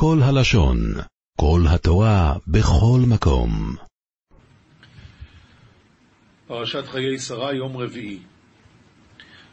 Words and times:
כל 0.00 0.18
הלשון, 0.22 0.78
כל 1.40 1.60
התורה, 1.68 2.32
בכל 2.46 3.00
מקום. 3.08 3.74
פרשת 6.46 6.88
חיי 6.88 7.18
שרה, 7.18 7.54
יום 7.54 7.76
רביעי. 7.76 8.18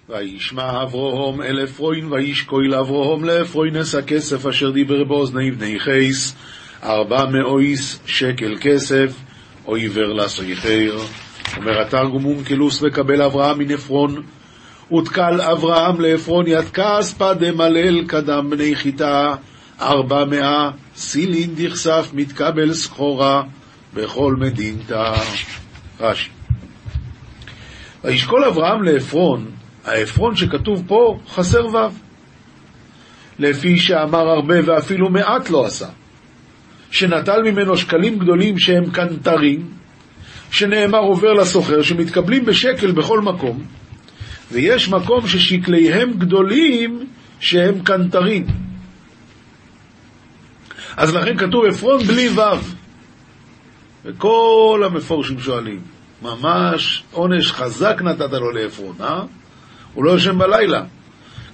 וישמע 0.09 0.83
אברהם 0.83 1.41
אל 1.41 1.63
אפרוין, 1.63 2.13
וישקוי 2.13 2.67
לאברהם 2.67 3.23
לאפרוינס 3.23 3.95
הכסף 3.95 4.45
אשר 4.45 4.71
דיבר 4.71 5.03
באוזני 5.03 5.51
בני 5.51 5.79
חייס, 5.79 6.35
ארבע 6.83 7.25
מאויס 7.25 7.99
שקל 8.05 8.55
כסף, 8.61 9.13
או 9.65 9.75
עיוור 9.75 10.13
לסויחר. 10.13 10.97
אומר 11.57 11.81
התרגום 11.81 12.25
אונקלוס 12.25 12.83
וקבל 12.83 13.21
אברהם 13.21 13.59
מן 13.59 13.71
עפרון, 13.71 14.23
ותקל 14.93 15.41
אברהם 15.41 16.01
לעפרון 16.01 16.45
יתקע 16.47 16.99
אספא 16.99 17.33
דמלל 17.33 18.07
קדם 18.07 18.49
בני 18.49 18.75
חיטה, 18.75 19.35
ארבע 19.81 20.25
מאה 20.25 20.69
סילין 20.95 21.55
דכסף 21.55 22.09
מתקבל 22.13 22.73
סחורה 22.73 23.43
בכל 23.93 24.35
מדינתא. 24.39 25.13
רש"י. 25.99 26.29
וישקול 28.03 28.43
אברהם 28.43 28.83
לעפרון, 28.83 29.45
העפרון 29.85 30.35
שכתוב 30.35 30.83
פה 30.87 31.19
חסר 31.29 31.65
ו', 31.65 31.77
לפי 33.39 33.77
שאמר 33.77 34.29
הרבה 34.29 34.55
ואפילו 34.65 35.09
מעט 35.09 35.49
לא 35.49 35.65
עשה, 35.65 35.87
שנטל 36.91 37.41
ממנו 37.45 37.77
שקלים 37.77 38.19
גדולים 38.19 38.59
שהם 38.59 38.91
קנטרים, 38.91 39.69
שנאמר 40.51 40.99
עובר 40.99 41.33
לסוחר, 41.33 41.81
שמתקבלים 41.81 42.45
בשקל 42.45 42.91
בכל 42.91 43.21
מקום, 43.21 43.63
ויש 44.51 44.89
מקום 44.89 45.27
ששקליהם 45.27 46.13
גדולים 46.13 47.07
שהם 47.39 47.79
קנטרים. 47.83 48.64
אז 50.97 51.15
לכן 51.15 51.37
כתוב 51.37 51.65
עפרון 51.65 52.03
בלי 52.03 52.29
ו', 52.29 52.41
וכל 54.05 54.81
המפורשים 54.85 55.39
שואלים, 55.39 55.81
ממש 56.21 57.03
עונש 57.11 57.51
חזק 57.51 58.01
נתת 58.01 58.33
לו 58.33 58.51
לעפרון, 58.51 58.95
אה? 59.01 59.23
הוא 59.93 60.03
לא 60.03 60.11
יושן 60.11 60.37
בלילה. 60.37 60.83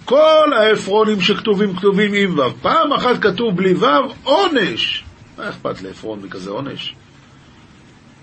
כל 0.06 0.54
העפרונים 0.58 1.22
שכתובים 1.22 1.76
כתובים 1.76 2.14
עם 2.14 2.40
ו', 2.40 2.62
פעם 2.62 2.94
אחת 2.94 3.22
כתוב 3.22 3.58
בלי 3.58 3.74
ו', 3.74 3.86
עונש. 4.24 5.04
מה 5.38 5.50
אכפת 5.50 5.82
לעפרון 5.82 6.20
מכזה 6.24 6.50
עונש? 6.50 6.96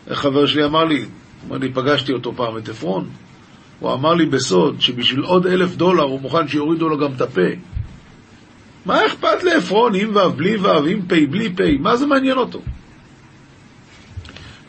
איך 0.07 0.19
חבר 0.19 0.47
שלי 0.47 0.65
אמר 0.65 0.85
לי, 0.85 1.05
אמר 1.49 1.57
לי, 1.57 1.73
פגשתי 1.73 2.13
אותו 2.13 2.33
פעם, 2.37 2.59
את 2.59 2.69
עפרון, 2.69 3.09
הוא 3.81 3.93
אמר 3.93 4.15
לי 4.15 4.27
בסוד 4.27 4.81
שבשביל 4.81 5.23
עוד 5.23 5.47
אלף 5.47 5.77
דולר 5.77 6.03
הוא 6.03 6.21
מוכן 6.21 6.49
שיורידו 6.49 6.89
לו 6.89 6.99
גם 6.99 7.13
את 7.17 7.21
הפה. 7.21 7.51
מה 8.89 9.07
אכפת 9.07 9.43
לעפרון, 9.43 9.95
עם 9.95 10.17
ו', 10.17 10.33
בלי 10.37 10.57
ו', 10.57 10.87
עם 10.87 11.03
פ', 11.03 11.31
בלי 11.31 11.53
פ', 11.55 11.61
מה 11.81 11.97
זה 11.97 12.07
מעניין 12.07 12.39
אותו? 12.39 12.61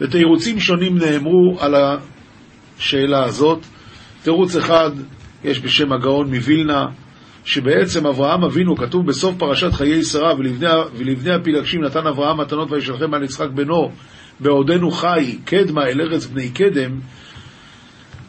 ותירוצים 0.02 0.59
שונים 0.59 0.98
נאמרו 0.98 1.58
על 1.59 1.75
השאלה 1.75 3.23
הזאת. 3.23 3.59
תירוץ 4.23 4.56
אחד, 4.56 4.92
יש 5.44 5.59
בשם 5.59 5.94
הגאון 5.94 6.36
מווילנה, 6.36 6.86
שבעצם 7.45 8.08
אברהם 8.08 8.44
אבינו, 8.44 8.75
כתוב 8.75 9.06
בסוף 9.06 9.36
פרשת 9.38 9.73
חיי 9.73 10.03
שרה, 10.03 10.34
ולבני, 10.36 10.67
ולבני 10.95 11.34
הפילגשים 11.34 11.84
נתן 11.84 12.08
אברהם 12.08 12.40
מתנות 12.40 12.72
וישלחם 12.72 13.14
על 13.14 13.23
יצחק 13.23 13.50
בנו, 13.56 13.92
בעודנו 14.40 14.92
חי, 14.92 15.38
קדמה 15.45 15.86
אל 15.88 16.02
ארץ 16.02 16.25
בני 16.25 16.50
קדם, 16.50 17.00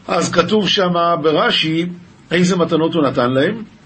אז 0.07 0.31
כתוב 0.31 0.67
שם 0.67 0.93
ברש"י 1.23 1.85
איזה 2.31 2.57
מתנות 2.57 2.93
הוא 2.93 3.03
נתן 3.03 3.31
להם. 3.31 3.80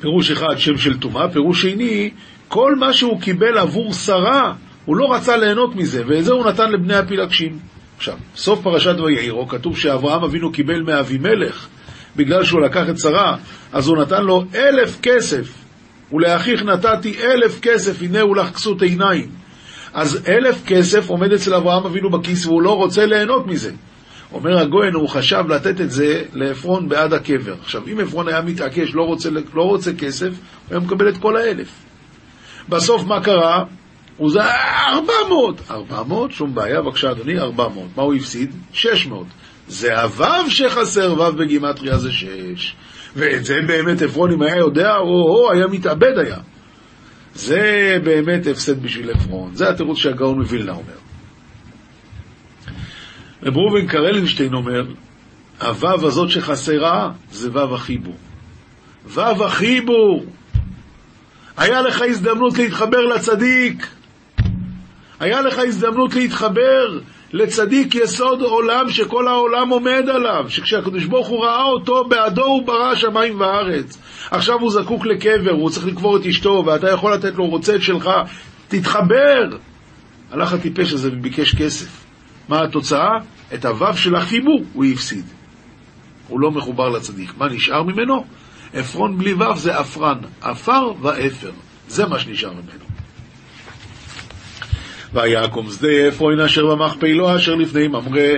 פירוש 0.00 0.30
אחד, 0.30 0.58
שם 0.58 0.78
של 0.78 0.98
טומאה, 0.98 1.28
פירוש 1.28 1.62
שני, 1.62 2.10
כל 2.48 2.74
מה 2.74 2.92
שהוא 2.92 3.20
קיבל 3.20 3.58
עבור 3.58 3.92
שרה, 3.92 4.54
הוא 4.84 4.96
לא 4.96 5.12
רצה 5.14 5.36
ליהנות 5.36 5.76
מזה, 5.76 6.02
ואת 6.06 6.24
זה 6.24 6.32
הוא 6.32 6.46
נתן 6.46 6.72
לבני 6.72 6.94
הפילגשים. 6.94 7.58
עכשיו, 7.96 8.16
סוף 8.36 8.62
פרשת 8.62 9.00
ויעירו, 9.00 9.48
כתוב 9.48 9.78
שאברהם 9.78 10.24
אבינו 10.24 10.52
קיבל 10.52 10.82
מאבימלך, 10.82 11.66
בגלל 12.16 12.44
שהוא 12.44 12.60
לקח 12.60 12.88
את 12.90 12.98
שרה, 12.98 13.36
אז 13.72 13.88
הוא 13.88 13.96
נתן 13.96 14.24
לו 14.24 14.44
אלף 14.54 14.98
כסף, 15.02 15.54
ולאחיך 16.12 16.62
נתתי 16.62 17.14
אלף 17.22 17.60
כסף, 17.60 18.02
הנה 18.02 18.20
הוא 18.20 18.36
לך 18.36 18.50
כסות 18.50 18.82
עיניים. 18.82 19.28
אז 19.94 20.22
אלף 20.28 20.66
כסף 20.66 21.08
עומד 21.08 21.32
אצל 21.32 21.54
אברהם 21.54 21.84
אבינו 21.86 22.10
בכיס, 22.10 22.46
והוא 22.46 22.62
לא 22.62 22.76
רוצה 22.76 23.06
ליהנות 23.06 23.46
מזה. 23.46 23.72
אומר 24.32 24.58
הגויין, 24.58 24.94
הוא 24.94 25.08
חשב 25.08 25.44
לתת 25.48 25.80
את 25.80 25.90
זה 25.90 26.22
לעפרון 26.32 26.88
בעד 26.88 27.12
הקבר. 27.12 27.54
עכשיו, 27.62 27.82
אם 27.92 28.00
עפרון 28.00 28.28
היה 28.28 28.42
מתעקש, 28.42 28.94
לא 28.94 29.02
רוצה, 29.02 29.30
לא 29.54 29.62
רוצה 29.62 29.92
כסף, 29.92 30.28
הוא 30.28 30.36
היה 30.70 30.80
מקבל 30.80 31.08
את 31.08 31.16
כל 31.16 31.36
האלף. 31.36 31.68
בסוף 32.68 33.04
מה 33.04 33.22
קרה? 33.22 33.64
הוא 34.16 34.30
זה 34.30 34.40
400. 34.94 35.60
400? 35.70 36.32
שום 36.32 36.54
בעיה, 36.54 36.82
בבקשה 36.82 37.10
אדוני, 37.10 37.38
400. 37.38 37.86
מה 37.96 38.02
הוא 38.02 38.14
הפסיד? 38.14 38.50
600. 38.72 39.26
זה 39.68 40.00
הוו 40.00 40.50
שחסר, 40.50 41.14
וו 41.16 41.32
בגימטריה 41.32 41.98
זה 41.98 42.12
6. 42.12 42.74
ואת 43.16 43.44
זה 43.44 43.60
באמת 43.66 44.02
עפרון, 44.02 44.32
אם 44.32 44.42
היה 44.42 44.56
יודע, 44.56 44.96
או-הו, 44.96 45.52
היה 45.52 45.66
מתאבד 45.66 46.18
היה. 46.18 46.38
זה 47.34 47.96
באמת 48.04 48.46
הפסד 48.46 48.82
בשביל 48.82 49.10
עפרון. 49.10 49.54
זה 49.54 49.68
התירוץ 49.68 49.98
שהגאון 49.98 50.38
מווילנה 50.38 50.72
אומר. 50.72 51.07
רב 53.42 53.56
ראובן 53.56 53.86
קרלנשטיין 53.86 54.54
אומר, 54.54 54.84
הוו 55.62 56.06
הזאת 56.06 56.30
שחסרה 56.30 57.10
זה 57.30 57.50
וו 57.50 57.74
החיבור. 57.74 58.16
וו 59.06 59.44
החיבור. 59.44 60.24
היה 61.56 61.82
לך 61.82 62.02
הזדמנות 62.02 62.58
להתחבר 62.58 63.04
לצדיק. 63.04 63.86
היה 65.20 65.40
לך 65.40 65.58
הזדמנות 65.58 66.14
להתחבר 66.14 66.98
לצדיק 67.32 67.94
יסוד 67.94 68.42
עולם 68.42 68.90
שכל 68.90 69.28
העולם 69.28 69.68
עומד 69.68 70.04
עליו, 70.08 70.44
שכשהקדוש 70.48 71.04
ברוך 71.04 71.28
הוא 71.28 71.44
ראה 71.44 71.64
אותו, 71.64 72.04
בעדו 72.04 72.44
הוא 72.44 72.66
ברא 72.66 72.94
שמיים 72.94 73.40
וארץ. 73.40 73.98
עכשיו 74.30 74.60
הוא 74.60 74.70
זקוק 74.70 75.06
לקבר, 75.06 75.50
הוא 75.50 75.70
צריך 75.70 75.86
לקבור 75.86 76.16
את 76.16 76.26
אשתו, 76.26 76.62
ואתה 76.66 76.90
יכול 76.90 77.14
לתת 77.14 77.34
לו 77.34 77.46
רוצה 77.46 77.76
את 77.76 77.82
שלך, 77.82 78.10
תתחבר. 78.68 79.56
הלך 80.30 80.52
הטיפש 80.52 80.92
הזה 80.92 81.08
וביקש 81.12 81.54
כסף. 81.54 82.07
מה 82.48 82.62
התוצאה? 82.62 83.10
את 83.54 83.64
הוו 83.64 83.96
של 83.96 84.14
החיבור 84.14 84.62
הוא 84.72 84.84
הפסיד. 84.84 85.24
הוא 86.28 86.40
לא 86.40 86.50
מחובר 86.50 86.88
לצדיק. 86.88 87.32
מה 87.38 87.48
נשאר 87.48 87.82
ממנו? 87.82 88.24
עפרון 88.74 89.18
בלי 89.18 89.32
וו 89.32 89.56
זה 89.56 89.78
עפרן, 89.78 90.18
עפר 90.40 90.92
ואפר. 91.02 91.50
זה 91.88 92.06
מה 92.06 92.18
שנשאר 92.18 92.52
ממנו. 92.52 92.88
ויקום 95.12 95.70
שדה 95.70 96.08
עפרון 96.08 96.40
אשר 96.40 96.66
במכפלו 96.66 97.36
אשר 97.36 97.54
לפני 97.54 97.88
ממרא 97.88 98.28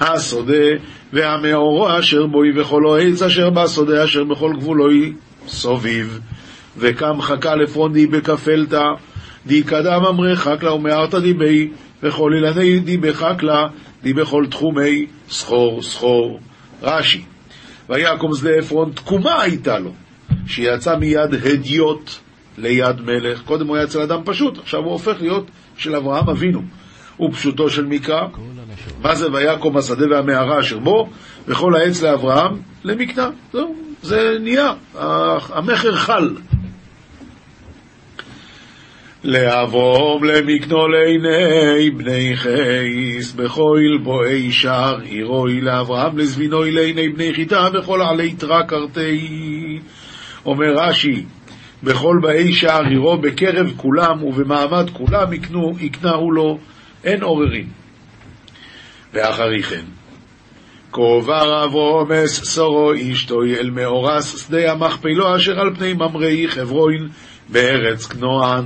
השדה 0.00 0.66
והמאורו 1.12 1.98
אשר 1.98 2.26
בוי 2.26 2.60
וכל 2.60 2.82
העץ 2.86 3.22
אשר 3.22 3.50
בשדה 3.50 4.04
אשר 4.04 4.24
בכל 4.24 4.52
גבולוי 4.58 5.12
סוביב 5.46 6.20
וקם 6.76 7.20
חכה 7.20 7.54
עפרון 7.64 7.92
די 7.92 8.06
בכפלתא 8.06 8.84
די 9.46 9.62
קדם 9.62 10.02
ממרא 10.02 10.34
חקלה 10.34 10.72
ומארתא 10.72 11.18
די 11.18 11.32
בי 11.32 11.68
וכל 12.02 12.32
אילני 12.34 12.78
די 12.80 12.96
בחקלה 12.96 13.66
די 14.02 14.12
בכל 14.12 14.46
תחומי 14.50 15.06
סחור 15.30 15.82
סחור 15.82 16.40
רש"י 16.82 17.22
ויקום 17.88 18.34
שדה 18.34 18.50
עפרון 18.50 18.92
תקומה 18.92 19.42
הייתה 19.42 19.78
לו 19.78 19.92
שיצא 20.46 20.96
מיד 20.96 21.34
הדיוט 21.44 22.10
ליד 22.58 23.00
מלך 23.00 23.42
קודם 23.42 23.66
הוא 23.66 23.76
היה 23.76 23.84
אצל 23.84 24.00
אדם 24.00 24.20
פשוט 24.24 24.58
עכשיו 24.58 24.80
הוא 24.80 24.92
הופך 24.92 25.16
להיות 25.20 25.50
של 25.76 25.96
אברהם 25.96 26.28
אבינו, 26.28 26.62
ופשוטו 27.20 27.70
של 27.70 27.86
מקרא, 27.86 28.26
מה 29.02 29.14
זה 29.14 29.32
ויקום 29.32 29.76
השדה 29.76 30.06
והמערה 30.10 30.60
אשר 30.60 30.78
בו, 30.78 31.08
וכל 31.48 31.74
העץ 31.74 32.02
לאברהם 32.02 32.60
למקנה. 32.84 33.30
זהו, 33.52 33.76
זה 34.02 34.36
נהיה, 34.40 34.72
המכר 35.52 35.96
חל. 35.96 36.30
לאברום 39.24 40.24
למקנו 40.24 40.88
לעיני 40.88 41.90
בני 41.90 42.36
חייס, 42.36 43.32
בכויל 43.32 43.98
בואי 44.02 44.52
שער 44.52 45.00
עירוי, 45.00 45.60
לאברהם 45.60 46.18
לזבינוי 46.18 46.70
לעיני 46.70 47.08
בני 47.08 47.34
חיטה, 47.34 47.70
בכל 47.70 48.02
עלי 48.02 48.34
תרא 48.34 48.62
קרתי. 48.62 49.80
אומר 50.46 50.72
רש"י, 50.76 51.24
בכל 51.82 52.18
באי 52.22 52.52
שער 52.52 52.84
עירו, 52.84 53.18
בקרב 53.18 53.72
כולם 53.76 54.22
ובמעמד 54.22 54.90
כולם 54.92 55.32
יקנו, 55.32 55.72
יקנהו 55.80 56.32
לו, 56.32 56.58
אין 57.04 57.22
עוררין. 57.22 57.68
ואחרי 59.14 59.62
כן, 59.62 59.84
כעובר 60.92 61.64
אברומס 61.64 62.54
שרו 62.54 62.92
אשתו 62.94 63.42
אל 63.42 63.70
מאורס 63.70 64.46
שדה 64.46 64.72
המכפלו 64.72 65.36
אשר 65.36 65.60
על 65.60 65.74
פני 65.74 65.92
ממראי 65.92 66.48
חברוין 66.48 67.08
בארץ 67.48 68.06
כנוען. 68.06 68.64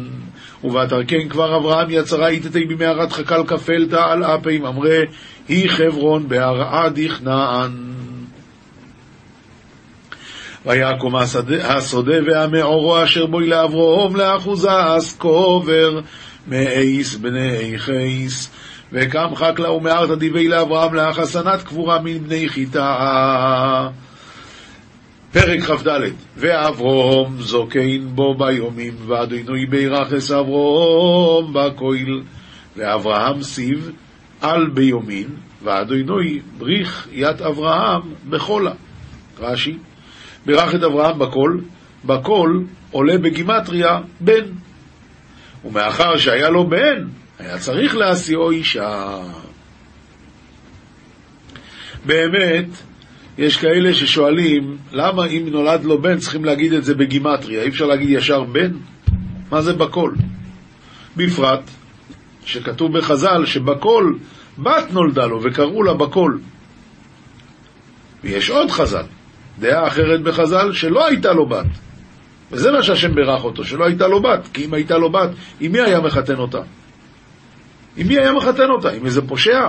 ובתרקן 0.65 1.29
כבר 1.29 1.57
אברהם 1.57 1.87
יצרה 1.91 2.29
איתתי 2.29 2.65
במערת 2.65 3.13
חקל 3.13 3.47
כפלתא 3.47 3.97
על 3.97 4.25
אפי 4.25 4.59
ממרא 4.59 4.99
היא 5.49 5.71
חברון 5.71 6.29
בהרעה 6.29 6.89
דכנען. 6.89 7.71
ויקום 10.67 11.17
השדה- 11.17 11.79
והמאורו 12.27 13.05
אשר 13.05 13.27
בוי 13.27 13.47
לאברום 13.47 14.17
לאחוזה 14.17 14.97
אסקובר 14.99 16.01
מאיס 16.47 17.15
בני 17.15 17.73
חייס 17.77 18.51
וקם 18.93 19.35
חקלה 19.35 19.71
ומארתא 19.73 20.15
דיבי 20.15 20.49
לאברהם 20.49 20.95
לאחסנת 20.95 21.63
קבורה 21.63 21.99
מבני 22.05 22.49
חיטה 22.49 23.89
פרק 25.33 25.61
כ"ד 25.61 26.01
ואברום 26.37 27.37
זוקין 27.41 28.09
בו 28.15 28.35
ביומים 28.35 28.95
ואדינוי 29.07 29.67
בירחס 29.67 30.31
אברום 30.31 31.53
בכויל 31.55 32.23
ואברהם 32.77 33.43
סיב 33.43 33.91
על 34.41 34.71
ביומין 34.75 35.29
ואדינוי 35.63 36.41
בריך 36.59 37.09
ית 37.13 37.41
אברהם 37.41 38.03
בחולה 38.29 38.73
רש"י 39.39 39.79
בירך 40.47 40.75
את 40.75 40.83
אברהם 40.83 41.19
בקול 41.19 41.65
בקול 42.05 42.65
עולה 42.91 43.19
בגימטריה 43.19 43.99
בן. 44.21 44.45
ומאחר 45.65 46.17
שהיה 46.17 46.51
לו 46.51 46.67
בן 46.67 47.09
היה 47.39 47.59
צריך 47.59 47.97
להשיאו 47.97 48.51
אישה. 48.51 49.19
באמת 52.07 52.67
יש 53.39 53.57
כאלה 53.57 53.95
ששואלים, 53.95 54.77
למה 54.93 55.27
אם 55.27 55.49
נולד 55.51 55.85
לו 55.85 56.03
בן 56.03 56.19
צריכים 56.19 56.45
להגיד 56.45 56.73
את 56.73 56.85
זה 56.85 56.95
בגימטריה? 56.95 57.63
אי 57.63 57.69
אפשר 57.69 57.87
להגיד 57.87 58.11
ישר 58.11 58.45
בן? 58.45 58.73
מה 59.51 59.63
זה 59.63 59.73
בקול? 59.73 60.17
בפרט 61.17 61.61
שכתוב 62.45 62.99
בחז"ל 62.99 63.47
שבקול 63.47 64.19
בת 64.59 64.85
נולדה 64.91 65.27
לו 65.27 65.43
וקראו 65.43 65.83
לה 65.83 65.95
בקול. 65.95 66.41
ויש 68.25 68.51
עוד 68.51 68.71
חז"ל, 68.71 69.05
דעה 69.59 69.87
אחרת 69.87 70.23
בחז"ל 70.23 70.73
שלא 70.73 71.07
הייתה 71.07 71.33
לו 71.33 71.47
בת. 71.47 71.67
וזה 72.51 72.73
מה 72.73 72.83
שהשם 72.83 73.15
בירך 73.15 73.45
אותו, 73.45 73.65
שלא 73.65 73.85
הייתה 73.85 74.09
לו 74.09 74.23
בת, 74.23 74.49
כי 74.53 74.65
אם 74.65 74.75
הייתה 74.75 74.99
לו 74.99 75.13
בת, 75.13 75.31
עם 75.61 75.73
מי 75.73 75.81
היה 75.81 76.01
מחתן 76.01 76.39
אותה? 76.39 76.61
עם 77.97 78.09
מי 78.09 78.19
היה 78.19 78.33
מחתן 78.33 78.71
אותה? 78.71 78.91
עם 78.91 79.07
איזה 79.07 79.23
פושע? 79.23 79.69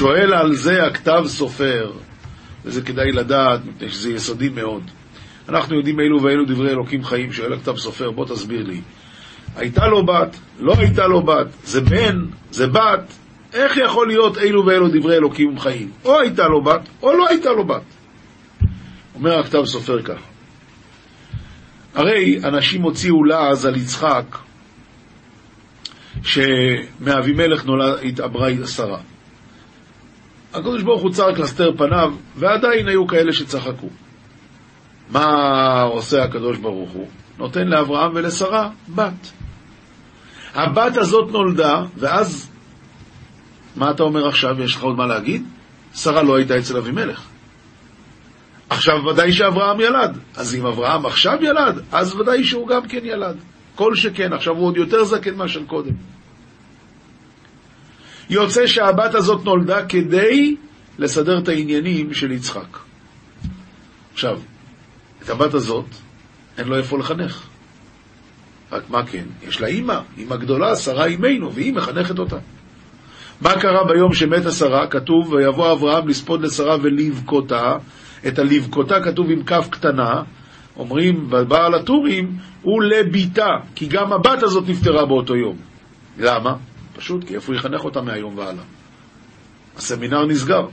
שואל 0.00 0.34
על 0.34 0.54
זה 0.54 0.86
הכתב 0.86 1.22
סופר, 1.26 1.92
וזה 2.64 2.82
כדאי 2.82 3.12
לדעת, 3.12 3.60
מפני 3.64 3.88
שזה 3.88 4.12
יסודי 4.12 4.48
מאוד. 4.48 4.82
אנחנו 5.48 5.76
יודעים 5.76 6.00
אילו 6.00 6.22
ואילו 6.22 6.44
דברי 6.44 6.70
אלוקים 6.70 7.04
חיים, 7.04 7.32
שואל 7.32 7.52
הכתב 7.52 7.76
סופר, 7.76 8.10
בוא 8.10 8.26
תסביר 8.26 8.62
לי. 8.62 8.80
הייתה 9.56 9.86
לו 9.86 10.06
בת, 10.06 10.36
לא 10.60 10.72
הייתה 10.78 11.06
לו 11.06 11.22
בת, 11.22 11.46
זה 11.64 11.80
בן, 11.80 12.16
זה 12.50 12.66
בת, 12.66 13.12
איך 13.52 13.76
יכול 13.76 14.08
להיות 14.08 14.38
אילו 14.38 14.66
ואילו 14.66 14.88
דברי 14.88 15.16
אלוקים 15.16 15.58
חיים? 15.58 15.90
או 16.04 16.20
הייתה 16.20 16.48
לו 16.48 16.62
בת, 16.62 16.88
או 17.02 17.12
לא 17.16 17.28
הייתה 17.28 17.50
לו 17.50 17.66
בת. 17.66 17.82
אומר 19.14 19.38
הכתב 19.38 19.64
סופר 19.64 20.02
כך, 20.02 20.20
הרי 21.94 22.40
אנשים 22.44 22.82
הוציאו 22.82 23.24
לעז 23.24 23.66
על 23.66 23.76
יצחק, 23.76 24.38
שמאבימלך 26.22 27.64
התעברה 28.02 28.48
שרה. 28.66 28.98
הקדוש 30.54 30.82
ברוך 30.82 31.02
הוא 31.02 31.12
צרק 31.12 31.38
להסתר 31.38 31.72
פניו, 31.76 32.12
ועדיין 32.36 32.88
היו 32.88 33.06
כאלה 33.06 33.32
שצחקו. 33.32 33.88
מה 35.10 35.82
עושה 35.82 36.24
הקדוש 36.24 36.58
ברוך 36.58 36.90
הוא? 36.90 37.08
נותן 37.38 37.68
לאברהם 37.68 38.12
ולשרה 38.14 38.70
בת. 38.88 39.32
הבת 40.54 40.96
הזאת 40.96 41.30
נולדה, 41.30 41.82
ואז, 41.96 42.50
מה 43.76 43.90
אתה 43.90 44.02
אומר 44.02 44.28
עכשיו? 44.28 44.62
יש 44.62 44.76
לך 44.76 44.82
עוד 44.82 44.96
מה 44.96 45.06
להגיד? 45.06 45.44
שרה 45.94 46.22
לא 46.22 46.36
הייתה 46.36 46.58
אצל 46.58 46.76
אבימלך. 46.76 47.26
עכשיו 48.70 48.94
ודאי 49.10 49.32
שאברהם 49.32 49.80
ילד. 49.80 50.18
אז 50.36 50.54
אם 50.54 50.66
אברהם 50.66 51.06
עכשיו 51.06 51.38
ילד, 51.40 51.82
אז 51.92 52.14
ודאי 52.14 52.44
שהוא 52.44 52.68
גם 52.68 52.88
כן 52.88 53.00
ילד. 53.02 53.36
כל 53.74 53.94
שכן, 53.94 54.32
עכשיו 54.32 54.56
הוא 54.56 54.66
עוד 54.66 54.76
יותר 54.76 55.04
זקן 55.04 55.34
מאשר 55.34 55.64
קודם. 55.64 55.92
יוצא 58.30 58.66
שהבת 58.66 59.14
הזאת 59.14 59.44
נולדה 59.44 59.86
כדי 59.86 60.56
לסדר 60.98 61.38
את 61.38 61.48
העניינים 61.48 62.14
של 62.14 62.32
יצחק. 62.32 62.78
עכשיו, 64.12 64.40
את 65.22 65.30
הבת 65.30 65.54
הזאת, 65.54 65.84
אין 66.58 66.68
לו 66.68 66.76
איפה 66.76 66.98
לחנך. 66.98 67.46
רק 68.72 68.90
מה 68.90 69.06
כן? 69.06 69.24
יש 69.48 69.60
לה 69.60 69.66
אימא, 69.66 69.98
אימא 70.18 70.36
גדולה, 70.36 70.76
שרה 70.76 71.04
אימנו, 71.04 71.52
והיא 71.52 71.74
מחנכת 71.74 72.18
אותה. 72.18 72.36
מה 73.40 73.60
קרה 73.60 73.84
ביום 73.84 74.14
שמתה 74.14 74.50
שרה? 74.50 74.86
כתוב, 74.86 75.32
ויבוא 75.32 75.72
אברהם 75.72 76.08
לספוד 76.08 76.42
לשרה 76.42 76.76
ולבכותה. 76.82 77.76
את 78.28 78.38
הלבכותה 78.38 79.00
כתוב 79.00 79.30
עם 79.30 79.42
כף 79.42 79.68
קטנה, 79.70 80.22
אומרים 80.76 81.30
בבעל 81.30 81.74
הטורים, 81.74 82.36
הוא 82.62 82.82
לביתה, 82.82 83.50
כי 83.74 83.86
גם 83.86 84.12
הבת 84.12 84.42
הזאת 84.42 84.68
נפטרה 84.68 85.06
באותו 85.06 85.36
יום. 85.36 85.56
למה? 86.18 86.54
פשוט 87.00 87.24
כי 87.24 87.34
איפה 87.34 87.52
הוא 87.52 87.58
יחנך 87.58 87.84
אותה 87.84 88.00
מהיום 88.00 88.38
והלאה? 88.38 88.64
הסמינר 89.76 90.26
נסגר. 90.26 90.66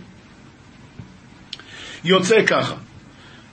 יוצא 2.04 2.46
ככה, 2.46 2.76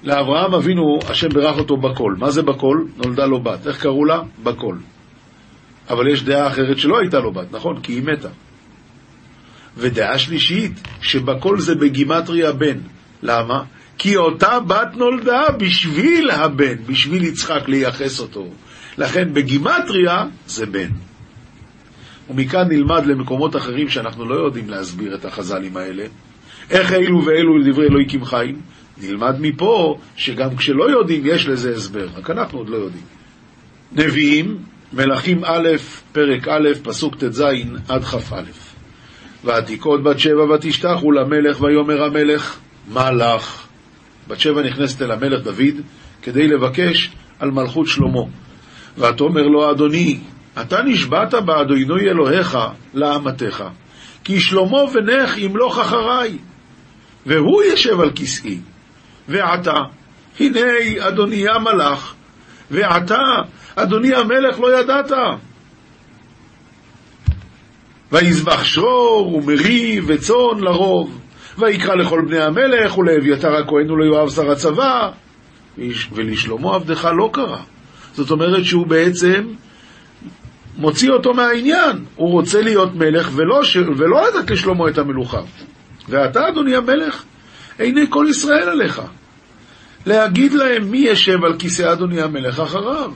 לאברהם 0.03 0.55
אבינו, 0.55 0.99
השם 1.09 1.29
בירך 1.29 1.59
אותו 1.59 1.77
בקול. 1.77 2.17
מה 2.19 2.31
זה 2.31 2.43
בקול? 2.43 2.89
נולדה 2.97 3.27
לו 3.27 3.43
בת. 3.43 3.67
איך 3.67 3.83
קראו 3.83 4.05
לה? 4.05 4.23
בקול. 4.43 4.79
אבל 5.91 6.09
יש 6.13 6.23
דעה 6.23 6.47
אחרת 6.47 6.79
שלא 6.79 6.99
הייתה 6.99 7.19
לו 7.19 7.33
בת, 7.33 7.53
נכון? 7.53 7.81
כי 7.81 7.93
היא 7.93 8.03
מתה. 8.03 8.29
ודעה 9.77 10.19
שלישית, 10.19 10.73
שבקול 11.03 11.61
זה 11.61 11.75
בגימטריה 11.75 12.53
בן. 12.53 12.79
למה? 13.23 13.65
כי 13.99 14.17
אותה 14.17 14.61
בת 14.61 14.95
נולדה 14.95 15.43
בשביל 15.59 16.31
הבן, 16.31 16.85
בשביל 16.87 17.25
יצחק 17.25 17.69
לייחס 17.69 18.21
אותו. 18.21 18.49
לכן 18.99 19.35
בגימטריה 19.35 20.25
זה 20.47 20.67
בן. 20.67 20.91
ומכאן 22.31 22.69
נלמד 22.69 23.07
למקומות 23.07 23.57
אחרים 23.57 23.89
שאנחנו 23.89 24.29
לא 24.29 24.35
יודעים 24.35 24.71
להסביר 24.71 25.15
את 25.15 25.25
החז"לים 25.25 25.77
האלה. 25.77 26.05
איך 26.71 26.93
אלו 26.93 27.25
ואלו 27.25 27.59
לדברי 27.59 27.87
אלוהיקים 27.87 28.25
חיים? 28.25 28.61
נלמד 29.03 29.37
מפה 29.41 29.99
שגם 30.17 30.57
כשלא 30.57 30.91
יודעים 30.91 31.23
יש 31.27 31.47
לזה 31.47 31.75
הסבר, 31.75 32.07
רק 32.17 32.31
אנחנו 32.31 32.59
עוד 32.59 32.69
לא 32.69 32.77
יודעים. 32.77 33.05
נביאים, 33.93 34.59
מלכים 34.93 35.45
א', 35.45 35.69
פרק 36.13 36.49
א', 36.49 36.69
פסוק 36.83 37.17
ט"ז 37.17 37.45
עד 37.89 38.05
כ"א. 38.05 38.43
ותיקות 39.45 40.03
בת 40.03 40.19
שבע 40.19 40.45
ותשתחו 40.55 41.13
למלך, 41.13 41.61
ויאמר 41.61 42.05
המלך, 42.05 42.59
מה 42.89 43.13
לך? 43.13 43.67
בת 44.29 44.41
שבע 44.41 44.63
נכנסת 44.63 45.03
אל 45.03 45.11
המלך 45.11 45.45
דוד 45.45 45.81
כדי 46.23 46.49
לבקש 46.49 47.11
על 47.39 47.51
מלכות 47.51 47.87
שלמה. 47.87 48.23
ותאמר 48.99 49.43
לו, 49.43 49.71
אדוני, 49.71 50.19
אתה 50.61 50.83
נשבעת 50.83 51.35
באדוני 51.35 52.09
אלוהיך 52.11 52.59
לאמתך, 52.95 53.65
כי 54.25 54.41
שלמה 54.41 54.87
בנך 54.95 55.39
ימלוך 55.39 55.79
אחריי, 55.79 56.39
והוא 57.27 57.63
ישב 57.63 58.01
על 58.01 58.11
כסאי. 58.17 58.59
ועתה, 59.29 59.77
הנה 60.41 60.61
אדוני 60.99 61.49
המלך, 61.49 62.15
ועתה, 62.71 63.23
אדוני 63.77 64.15
המלך 64.15 64.61
לא 64.61 64.81
ידעת. 64.81 65.13
ויזבח 68.13 68.65
שור 68.65 69.35
ומרי 69.35 70.01
וצאן 70.07 70.59
לרוב, 70.59 71.21
ויקרא 71.59 71.95
לכל 71.95 72.21
בני 72.29 72.43
המלך 72.43 72.99
ולאביתר 72.99 73.55
הכהן 73.57 73.91
וליואב 73.91 74.31
שר 74.31 74.51
הצבא, 74.51 75.11
ולשלמה 76.13 76.75
עבדך 76.75 77.09
לא 77.17 77.31
קרא. 77.33 77.59
זאת 78.13 78.31
אומרת 78.31 78.65
שהוא 78.65 78.87
בעצם 78.87 79.45
מוציא 80.77 81.11
אותו 81.11 81.35
מהעניין. 81.35 82.05
הוא 82.17 82.31
רוצה 82.31 82.63
להיות 82.63 82.95
מלך 82.95 83.31
ולא. 83.35 83.63
ולא 83.97 84.29
לתת 84.29 84.51
לשלמה 84.51 84.89
את 84.89 84.99
המלוכה. 84.99 85.41
ואתה, 86.09 86.49
אדוני 86.49 86.77
המלך, 86.77 87.23
עיני 87.79 88.07
כל 88.11 88.27
ישראל 88.31 88.69
עליך. 88.69 89.03
להגיד 90.07 90.55
להם 90.55 90.91
מי 90.91 90.99
ישב 90.99 91.45
על 91.45 91.59
כיסא 91.59 91.93
אדוני 91.93 92.23
המלך 92.23 92.61
אחריו. 92.61 93.13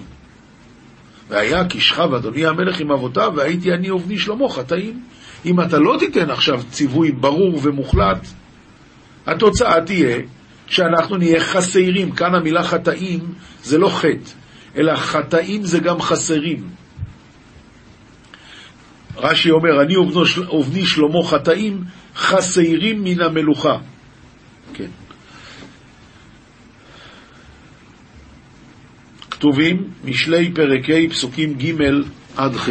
והיה 1.29 1.69
כי 1.69 1.81
שכב 1.81 2.15
אדוני 2.15 2.47
המלך 2.47 2.81
עם 2.81 2.93
אבותיו, 2.93 3.33
והייתי 3.37 3.73
אני 3.73 3.91
ובני 3.91 4.19
שלמה 4.19 4.49
חטאים. 4.49 5.03
אם 5.47 5.61
אתה 5.61 5.79
לא 5.79 5.97
תיתן 5.99 6.31
עכשיו 6.31 6.61
ציווי 6.71 7.13
ברור 7.13 7.61
ומוחלט, 7.63 8.27
התוצאה 9.27 9.81
תהיה 9.81 10.19
שאנחנו 10.67 11.17
נהיה 11.17 11.41
חסרים. 11.41 12.11
כאן 12.11 12.35
המילה 12.35 12.63
חטאים 12.63 13.21
זה 13.63 13.79
לא 13.79 13.89
חטא, 13.89 14.31
אלא 14.77 14.97
חטאים 14.97 15.63
זה 15.63 15.79
גם 15.79 16.01
חסרים. 16.01 16.78
רש"י 19.19 19.51
אומר, 19.51 19.83
אני 19.83 19.97
ובני 20.51 20.87
שלמה 20.87 21.23
חטאים, 21.25 21.85
חסרים 22.17 23.05
מן 23.05 23.21
המלוכה. 23.21 23.79
כן. 24.75 24.91
כתובים 29.31 29.91
משלי 30.05 30.53
פרק 30.55 30.91
ה' 30.91 31.11
פסוקים 31.11 31.55
ג' 31.55 31.75
עד 32.37 32.57
ח'. 32.57 32.69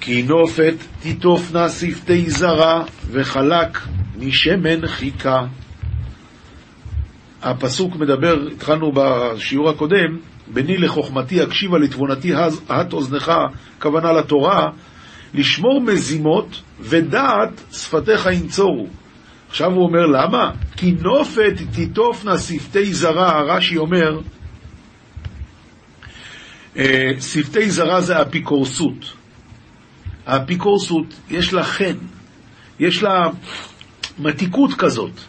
כי 0.00 0.22
נופת 0.22 0.74
תיטופנה 1.02 1.68
שפתי 1.68 2.30
זרה 2.30 2.84
וחלק 3.10 3.78
משמן 4.18 4.86
חיכה. 4.86 5.46
הפסוק 7.42 7.96
מדבר, 7.96 8.34
התחלנו 8.52 8.92
בשיעור 8.94 9.70
הקודם, 9.70 10.18
בני 10.52 10.76
לחוכמתי 10.78 11.40
הקשיבה 11.40 11.78
לתבונתי 11.78 12.32
הט 12.68 12.92
אוזנך, 12.92 13.32
כוונה 13.78 14.12
לתורה, 14.12 14.66
לשמור 15.34 15.80
מזימות 15.80 16.62
ודעת 16.80 17.60
שפתיך 17.72 18.26
ינצורו. 18.26 18.86
עכשיו 19.48 19.70
הוא 19.72 19.84
אומר 19.84 20.06
למה? 20.06 20.50
כי 20.76 20.92
נופת 20.92 21.54
תיטופנה 21.74 22.38
שפתי 22.38 22.94
זרה, 22.94 23.42
רש"י 23.42 23.76
אומר, 23.76 24.20
אה, 26.76 27.10
שפתי 27.20 27.70
זרה 27.70 28.00
זה 28.00 28.22
אפיקורסות. 28.22 29.12
האפיקורסות 30.26 31.14
יש 31.30 31.52
לה 31.52 31.64
חן, 31.64 31.96
יש 32.80 33.02
לה 33.02 33.28
מתיקות 34.18 34.74
כזאת, 34.74 35.20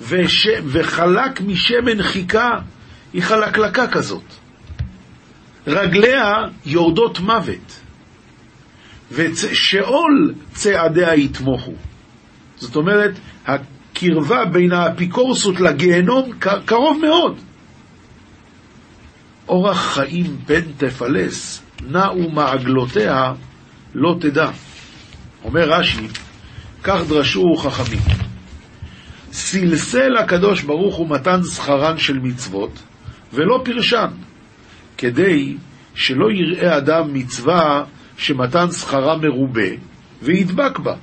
וש... 0.00 0.48
וחלק 0.64 1.40
משמן 1.40 2.02
חיכה 2.02 2.50
היא 3.12 3.22
חלקלקה 3.22 3.86
כזאת. 3.86 4.22
רגליה 5.68 6.34
יורדות 6.66 7.20
מוות, 7.20 7.80
ושאול 9.12 10.34
צעדיה 10.52 11.14
יתמוכו. 11.14 11.72
זאת 12.56 12.76
אומרת, 12.76 13.18
הקרבה 13.46 14.44
בין 14.44 14.72
האפיקורסות 14.72 15.60
לגיהנום 15.60 16.30
קרוב 16.64 16.98
מאוד. 17.02 17.38
אורח 19.48 19.94
חיים 19.94 20.36
פן 20.46 20.72
תפלס, 20.76 21.62
נעו 21.86 22.30
מעגלותיה 22.30 23.32
לא 23.94 24.16
תדע. 24.20 24.50
אומר 25.44 25.68
רש"י, 25.68 26.08
כך 26.82 27.00
דרשו 27.08 27.54
חכמים. 27.56 28.00
סלסל 29.32 30.16
הקדוש 30.16 30.62
ברוך 30.62 30.96
הוא 30.96 31.10
מתן 31.10 31.42
שכרן 31.42 31.98
של 31.98 32.18
מצוות, 32.18 32.82
ולא 33.32 33.60
פרשן, 33.64 34.08
כדי 34.98 35.56
שלא 35.94 36.30
יראה 36.30 36.76
אדם 36.76 37.12
מצווה 37.12 37.84
שמתן 38.16 38.70
שכרה 38.70 39.16
מרובה, 39.16 39.68
וידבק 40.22 40.78
בה, 40.78 40.94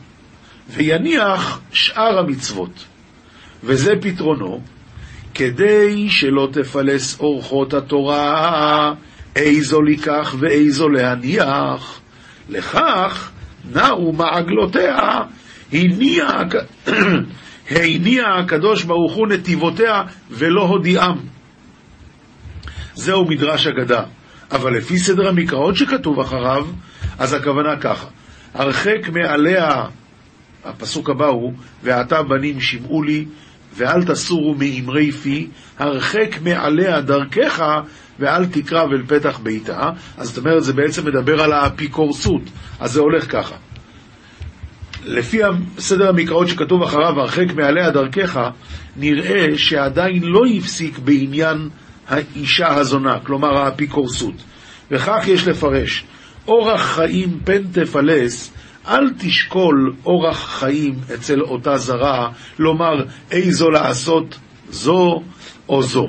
ויניח 0.70 1.62
שאר 1.72 2.20
המצוות. 2.20 2.86
וזה 3.64 3.94
פתרונו, 4.02 4.62
כדי 5.34 6.10
שלא 6.10 6.50
תפלס 6.52 7.20
אורחות 7.20 7.74
התורה, 7.74 8.94
איזו 9.36 9.82
לקח 9.82 10.36
ואיזו 10.40 10.90
להניח. 10.90 12.00
לכך 12.50 13.32
נעו 13.74 14.14
מעגלותיה, 14.14 15.22
הניע 17.70 18.28
הקדוש 18.28 18.84
ברוך 18.84 19.14
הוא 19.14 19.28
נתיבותיה 19.28 20.02
ולא 20.30 20.62
הודיעם. 20.62 21.35
זהו 22.96 23.26
מדרש 23.26 23.68
אגדה. 23.68 24.04
אבל 24.52 24.78
לפי 24.78 24.98
סדר 24.98 25.28
המקראות 25.28 25.76
שכתוב 25.76 26.20
אחריו, 26.20 26.68
אז 27.20 27.34
הכוונה 27.34 27.78
ככה: 27.82 28.08
הרחק 28.54 29.10
מעליה, 29.14 29.86
הפסוק 30.66 31.10
הבא 31.10 31.28
הוא, 31.28 31.54
ועתה 31.84 32.24
בנים 32.24 32.62
שמעו 32.62 33.04
לי, 33.04 33.26
ואל 33.78 34.04
תסורו 34.04 34.56
מאמרי 34.56 35.12
פי, 35.12 35.48
הרחק 35.80 36.36
מעליה 36.42 37.02
דרכך, 37.02 37.64
ואל 38.20 38.46
תקרב 38.46 38.90
אל 38.92 39.02
פתח 39.08 39.40
ביתה. 39.44 39.90
אז 40.18 40.28
זאת 40.28 40.38
אומרת, 40.38 40.64
זה 40.64 40.74
בעצם 40.74 41.06
מדבר 41.06 41.42
על 41.42 41.54
האפיקורסות. 41.54 42.42
אז 42.80 42.92
זה 42.92 43.00
הולך 43.00 43.32
ככה. 43.32 43.56
לפי 45.06 45.40
סדר 45.78 46.10
המקראות 46.10 46.48
שכתוב 46.48 46.84
אחריו, 46.84 47.20
הרחק 47.20 47.54
מעליה 47.56 47.92
דרכך, 47.92 48.40
נראה 48.96 49.58
שעדיין 49.58 50.24
לא 50.24 50.42
הפסיק 50.58 51.00
בעניין 51.00 51.70
האישה 52.08 52.76
הזונה, 52.76 53.20
כלומר 53.20 53.58
האפיקורסות. 53.58 54.44
וכך 54.92 55.24
יש 55.28 55.48
לפרש, 55.48 56.04
אורח 56.48 56.82
חיים 56.82 57.40
פן 57.44 57.64
תפלס, 57.72 58.54
אל 58.88 59.10
תשקול 59.18 59.94
אורח 60.06 60.60
חיים 60.60 60.96
אצל 61.14 61.42
אותה 61.42 61.78
זרה, 61.78 62.30
לומר 62.60 63.06
איזו 63.32 63.70
לעשות 63.70 64.40
זו 64.70 65.24
או 65.70 65.84
זו. 65.84 66.08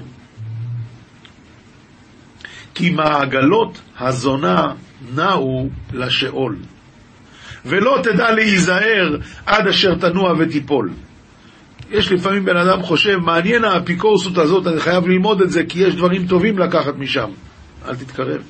כי 2.74 2.90
מעגלות 2.90 3.80
הזונה 3.98 4.72
נעו 5.14 5.68
לשאול, 5.92 6.56
ולא 7.64 7.98
תדע 8.02 8.30
להיזהר 8.30 9.16
עד 9.46 9.66
אשר 9.66 9.94
תנוע 9.94 10.34
ותיפול. 10.38 10.90
יש 11.90 12.12
לפעמים 12.12 12.44
בן 12.44 12.56
אדם 12.56 12.82
חושב, 12.82 13.16
מעניין 13.16 13.64
האפיקורסות 13.64 14.38
הזאת, 14.38 14.66
אני 14.66 14.80
חייב 14.80 15.06
ללמוד 15.06 15.40
את 15.40 15.50
זה, 15.50 15.64
כי 15.68 15.78
יש 15.78 15.94
דברים 15.94 16.26
טובים 16.26 16.58
לקחת 16.58 16.96
משם. 16.96 17.30
אל 17.88 17.96
תתקרב, 17.96 18.42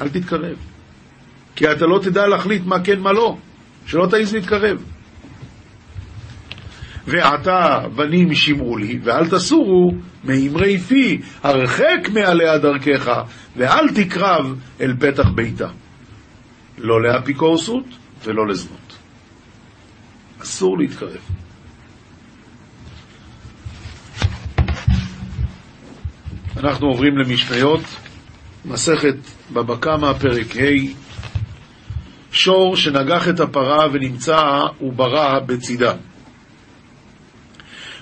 אל 0.00 0.08
תתקרב. 0.08 0.56
כי 1.56 1.72
אתה 1.72 1.86
לא 1.86 1.98
תדע 2.02 2.26
להחליט 2.26 2.62
מה 2.66 2.84
כן, 2.84 3.00
מה 3.00 3.12
לא. 3.12 3.36
שלא 3.86 4.06
תעיז 4.06 4.34
להתקרב. 4.34 4.84
ועתה 7.06 7.78
בנים 7.96 8.34
שמעו 8.34 8.76
לי, 8.76 8.98
ואל 9.04 9.28
תסורו 9.28 9.90
מאמרי 10.24 10.78
פי, 10.78 11.20
הרחק 11.42 12.08
מעליה 12.12 12.58
דרכך, 12.58 13.22
ואל 13.56 13.88
תקרב 13.94 14.54
אל 14.80 14.94
פתח 14.98 15.28
ביתה. 15.34 15.68
לא 16.78 17.02
לאפיקורסות 17.02 17.84
ולא 18.24 18.46
לזנות. 18.48 18.96
אסור 20.42 20.78
להתקרב. 20.78 21.20
אנחנו 26.56 26.86
עוברים 26.86 27.18
למשניות, 27.18 27.80
מסכת 28.64 29.16
בבא 29.52 29.76
קמא, 29.76 30.12
פרק 30.12 30.56
ה', 30.56 31.02
שור 32.32 32.76
שנגח 32.76 33.28
את 33.28 33.40
הפרה 33.40 33.86
ונמצא 33.92 34.42
וברא 34.80 35.38
בצידה. 35.46 35.92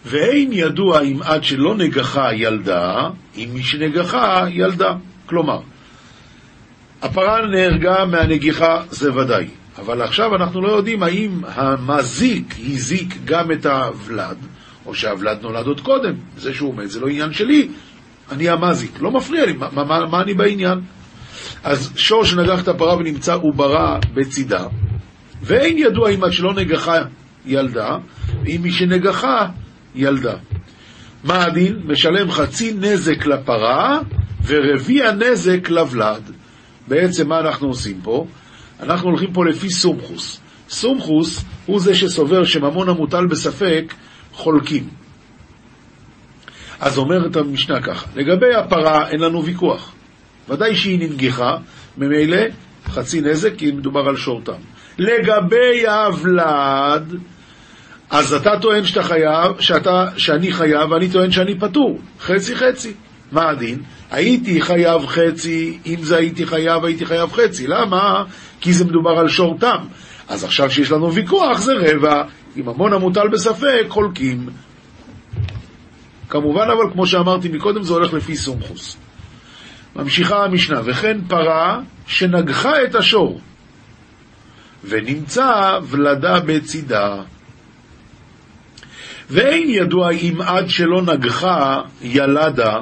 ואין 0.04 0.52
ידוע 0.52 1.00
אם 1.00 1.23
עד 1.23 1.45
שלא 1.45 1.75
נגחה 1.75 2.35
ילדה, 2.35 3.11
אם 3.37 3.49
מי 3.54 3.62
שנגחה 3.62 4.45
ילדה. 4.49 4.95
כלומר, 5.26 5.61
הפרה 7.02 7.47
נהרגה 7.47 8.04
מהנגיחה, 8.04 8.83
זה 8.90 9.14
ודאי. 9.14 9.47
אבל 9.78 10.02
עכשיו 10.02 10.37
אנחנו 10.37 10.61
לא 10.61 10.69
יודעים 10.69 11.02
האם 11.02 11.40
המזיק 11.47 12.54
הזיק 12.73 13.14
גם 13.25 13.52
את 13.52 13.66
הוולד, 13.66 14.37
או 14.87 14.95
שהוולד 14.95 15.38
נולד 15.42 15.66
עוד 15.66 15.80
קודם. 15.80 16.14
זה 16.37 16.54
שהוא 16.54 16.75
מת, 16.75 16.90
זה 16.90 17.00
לא 17.00 17.09
עניין 17.09 17.33
שלי, 17.33 17.69
אני 18.30 18.49
המזיק. 18.49 19.00
לא 19.00 19.10
מפריע 19.10 19.46
לי, 19.46 19.52
מה, 19.52 19.68
מה, 19.72 20.06
מה 20.06 20.22
אני 20.22 20.34
בעניין? 20.34 20.80
אז 21.64 21.92
שור 21.96 22.25
שנגח 22.25 22.62
את 22.62 22.68
הפרה 22.68 22.96
ונמצא 22.96 23.34
עוברה 23.34 23.99
בצידה, 24.14 24.66
ואין 25.42 25.78
ידוע 25.78 26.10
אם 26.10 26.25
עד 26.25 26.32
שלא 26.32 26.54
נגחה 26.54 26.96
ילדה, 27.46 27.96
אם 28.46 28.60
מי 28.62 28.72
שנגחה 28.72 29.46
ילדה. 29.94 30.34
מה 31.25 31.44
הדין? 31.44 31.76
משלם 31.84 32.30
חצי 32.30 32.75
נזק 32.80 33.26
לפרה 33.26 34.00
ורביע 34.46 35.12
נזק 35.12 35.70
לוולד. 35.70 36.30
בעצם 36.88 37.28
מה 37.28 37.40
אנחנו 37.40 37.68
עושים 37.68 38.00
פה? 38.02 38.26
אנחנו 38.82 39.08
הולכים 39.08 39.32
פה 39.32 39.44
לפי 39.44 39.70
סומכוס. 39.70 40.40
סומכוס 40.68 41.44
הוא 41.66 41.80
זה 41.80 41.94
שסובר 41.94 42.44
שממון 42.44 42.88
המוטל 42.88 43.26
בספק 43.26 43.94
חולקים. 44.32 45.00
אז 46.80 46.99
אומרת 46.99 47.37
המשנה 47.37 47.82
ככה, 47.82 48.06
לגבי 48.14 48.54
הפרה 48.54 49.08
אין 49.08 49.20
לנו 49.20 49.44
ויכוח. 49.44 49.92
ודאי 50.49 50.76
שהיא 50.76 50.99
ננגיחה, 50.99 51.56
ממילא 51.99 52.40
חצי 52.87 53.20
נזק, 53.20 53.56
כי 53.56 53.72
מדובר 53.72 54.08
על 54.08 54.16
שורתם. 54.16 54.52
לגבי 54.99 55.87
הוולד, 55.87 57.14
אז 58.10 58.32
אתה 58.34 58.50
טוען 58.60 58.84
שאתה 58.84 59.02
חייב, 59.02 59.60
שאתה, 59.60 60.04
שאני 60.16 60.52
חייב, 60.52 60.90
ואני 60.90 61.10
טוען 61.10 61.30
שאני 61.30 61.58
פטור. 61.58 61.99
חצי 62.20 62.56
חצי. 62.56 62.92
מה 63.32 63.50
הדין? 63.50 63.82
הייתי 64.10 64.60
חייב 64.60 65.06
חצי, 65.06 65.78
אם 65.87 65.96
זה 66.02 66.16
הייתי 66.16 66.46
חייב, 66.46 66.84
הייתי 66.84 67.06
חייב 67.06 67.32
חצי. 67.32 67.66
למה? 67.66 68.25
כי 68.60 68.72
זה 68.72 68.84
מדובר 68.84 69.18
על 69.18 69.28
שורתם. 69.28 69.78
אז 70.28 70.44
עכשיו 70.44 70.70
שיש 70.70 70.90
לנו 70.90 71.12
ויכוח 71.12 71.60
זה 71.60 71.72
רבע, 71.76 72.22
אם 72.56 72.68
המון 72.68 72.92
המוטל 72.92 73.28
בספק, 73.28 73.84
חולקים. 73.88 74.49
כמובן, 76.30 76.68
אבל 76.70 76.92
כמו 76.92 77.06
שאמרתי 77.06 77.49
מקודם, 77.49 77.82
זה 77.82 77.92
הולך 77.92 78.12
לפי 78.12 78.37
סומכוס. 78.37 78.96
ממשיכה 79.96 80.44
המשנה, 80.44 80.80
וכן 80.84 81.18
פרה 81.28 81.80
שנגחה 82.06 82.84
את 82.84 82.94
השור, 82.94 83.40
ונמצא 84.84 85.78
ולדה 85.82 86.40
בצידה. 86.40 87.22
ואין 89.30 89.70
ידוע 89.70 90.10
אם 90.10 90.38
עד 90.46 90.68
שלא 90.68 91.02
נגחה 91.02 91.80
ילדה, 92.02 92.76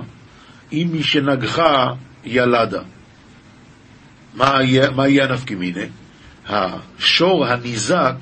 אם 0.73 0.88
מי 0.93 1.02
שנגחה 1.02 1.93
ילדה. 2.25 2.83
מה 4.35 4.62
יהיה, 4.62 5.25
הנפקא 5.25 5.55
מיני? 5.55 5.87
השור 6.49 7.47
הניזק 7.47 8.14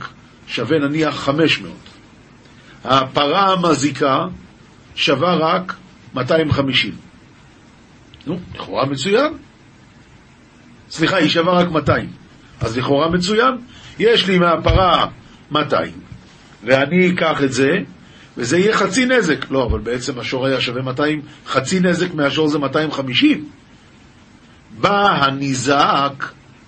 שווה 0.47 0.79
נניח 0.79 1.17
500. 1.17 1.73
הפרה 2.85 3.53
המזיקה 3.53 4.27
שווה 4.97 5.35
רק 5.35 5.75
250. 6.15 6.93
נו, 8.27 8.39
לכאורה 8.55 8.87
מצוין. 8.87 9.33
סליחה, 10.91 11.17
היא 11.17 11.29
שווה 11.29 11.53
רק 11.53 11.71
200. 11.71 12.09
אז 12.61 12.79
לכאורה 12.79 13.09
מצוין. 13.11 13.55
יש 13.99 14.27
לי 14.27 14.39
מהפרה 14.39 15.07
200, 15.51 15.93
ואני 16.65 17.11
אקח 17.11 17.43
את 17.43 17.53
זה, 17.53 17.71
וזה 18.37 18.59
יהיה 18.59 18.77
חצי 18.77 19.07
נזק. 19.07 19.51
לא, 19.51 19.65
אבל 19.65 19.79
בעצם 19.79 20.19
השור 20.19 20.47
היה 20.47 20.61
שווה 20.61 20.83
200, 20.83 21.21
חצי 21.47 21.81
נזק 21.81 22.15
מהשור 22.15 22.49
זה 22.49 22.59
250. 22.59 23.49
בא 24.81 25.25
הניזק 25.25 26.25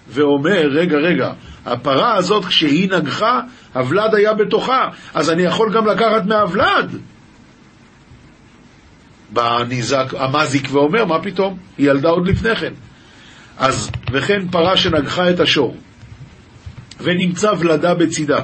ואומר, 0.09 0.69
רגע, 0.71 0.97
רגע, 0.97 1.33
הפרה 1.67 2.15
הזאת 2.15 2.45
כשהיא 2.45 2.91
נגחה, 2.91 3.41
הוולד 3.75 4.15
היה 4.15 4.35
בתוכה, 4.35 4.89
אז 5.15 5.31
אני 5.31 5.43
יכול 5.43 5.73
גם 5.73 5.87
לקחת 5.87 6.27
מהוולד. 6.27 6.99
בא 9.31 9.59
הניזק, 9.59 10.15
המזיק 10.19 10.69
ואומר, 10.73 11.05
מה 11.05 11.23
פתאום? 11.23 11.59
היא 11.79 11.91
ילדה 11.91 12.09
עוד 12.09 12.29
לפני 12.29 12.57
כן. 12.57 12.73
אז, 13.59 13.91
וכן 14.13 14.49
פרה 14.49 14.77
שנגחה 14.77 15.31
את 15.31 15.41
השור, 15.41 15.77
ונמצא 17.01 17.53
ולדה 17.59 17.95
בצידה, 17.95 18.39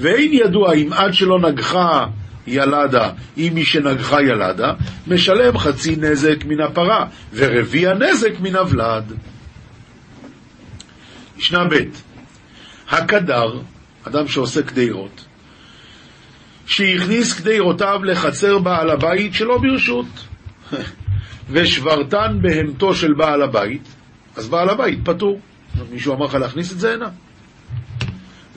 ואין 0.00 0.32
ידוע 0.32 0.74
אם 0.74 0.92
עד 0.92 1.14
שלא 1.14 1.38
נגחה 1.38 2.06
ילדה, 2.46 3.10
אם 3.36 3.50
מי 3.54 3.64
שנגחה 3.64 4.22
ילדה, 4.22 4.72
משלם 5.06 5.58
חצי 5.58 5.96
נזק 5.96 6.44
מן 6.44 6.60
הפרה, 6.60 7.06
ורביע 7.34 7.94
נזק 7.94 8.40
מן 8.40 8.56
הוולד. 8.56 9.12
משנה 11.38 11.64
ב' 11.64 11.74
הקדר, 12.90 13.60
אדם 14.04 14.28
שעושה 14.28 14.62
קדירות, 14.62 15.24
שהכניס 16.68 17.40
קדירותיו 17.40 18.04
לחצר 18.04 18.58
בעל 18.58 18.90
הבית 18.90 19.34
שלא 19.34 19.58
ברשות, 19.58 20.06
ושברתן 21.50 22.38
בהמתו 22.40 22.94
של 22.94 23.12
בעל 23.12 23.42
הבית, 23.42 23.82
אז 24.36 24.48
בעל 24.48 24.68
הבית 24.68 24.98
פטור. 25.04 25.40
מישהו 25.90 26.14
אמר 26.14 26.26
לך 26.26 26.34
להכניס 26.34 26.72
את 26.72 26.80
זה 26.80 26.94
הנה? 26.94 27.08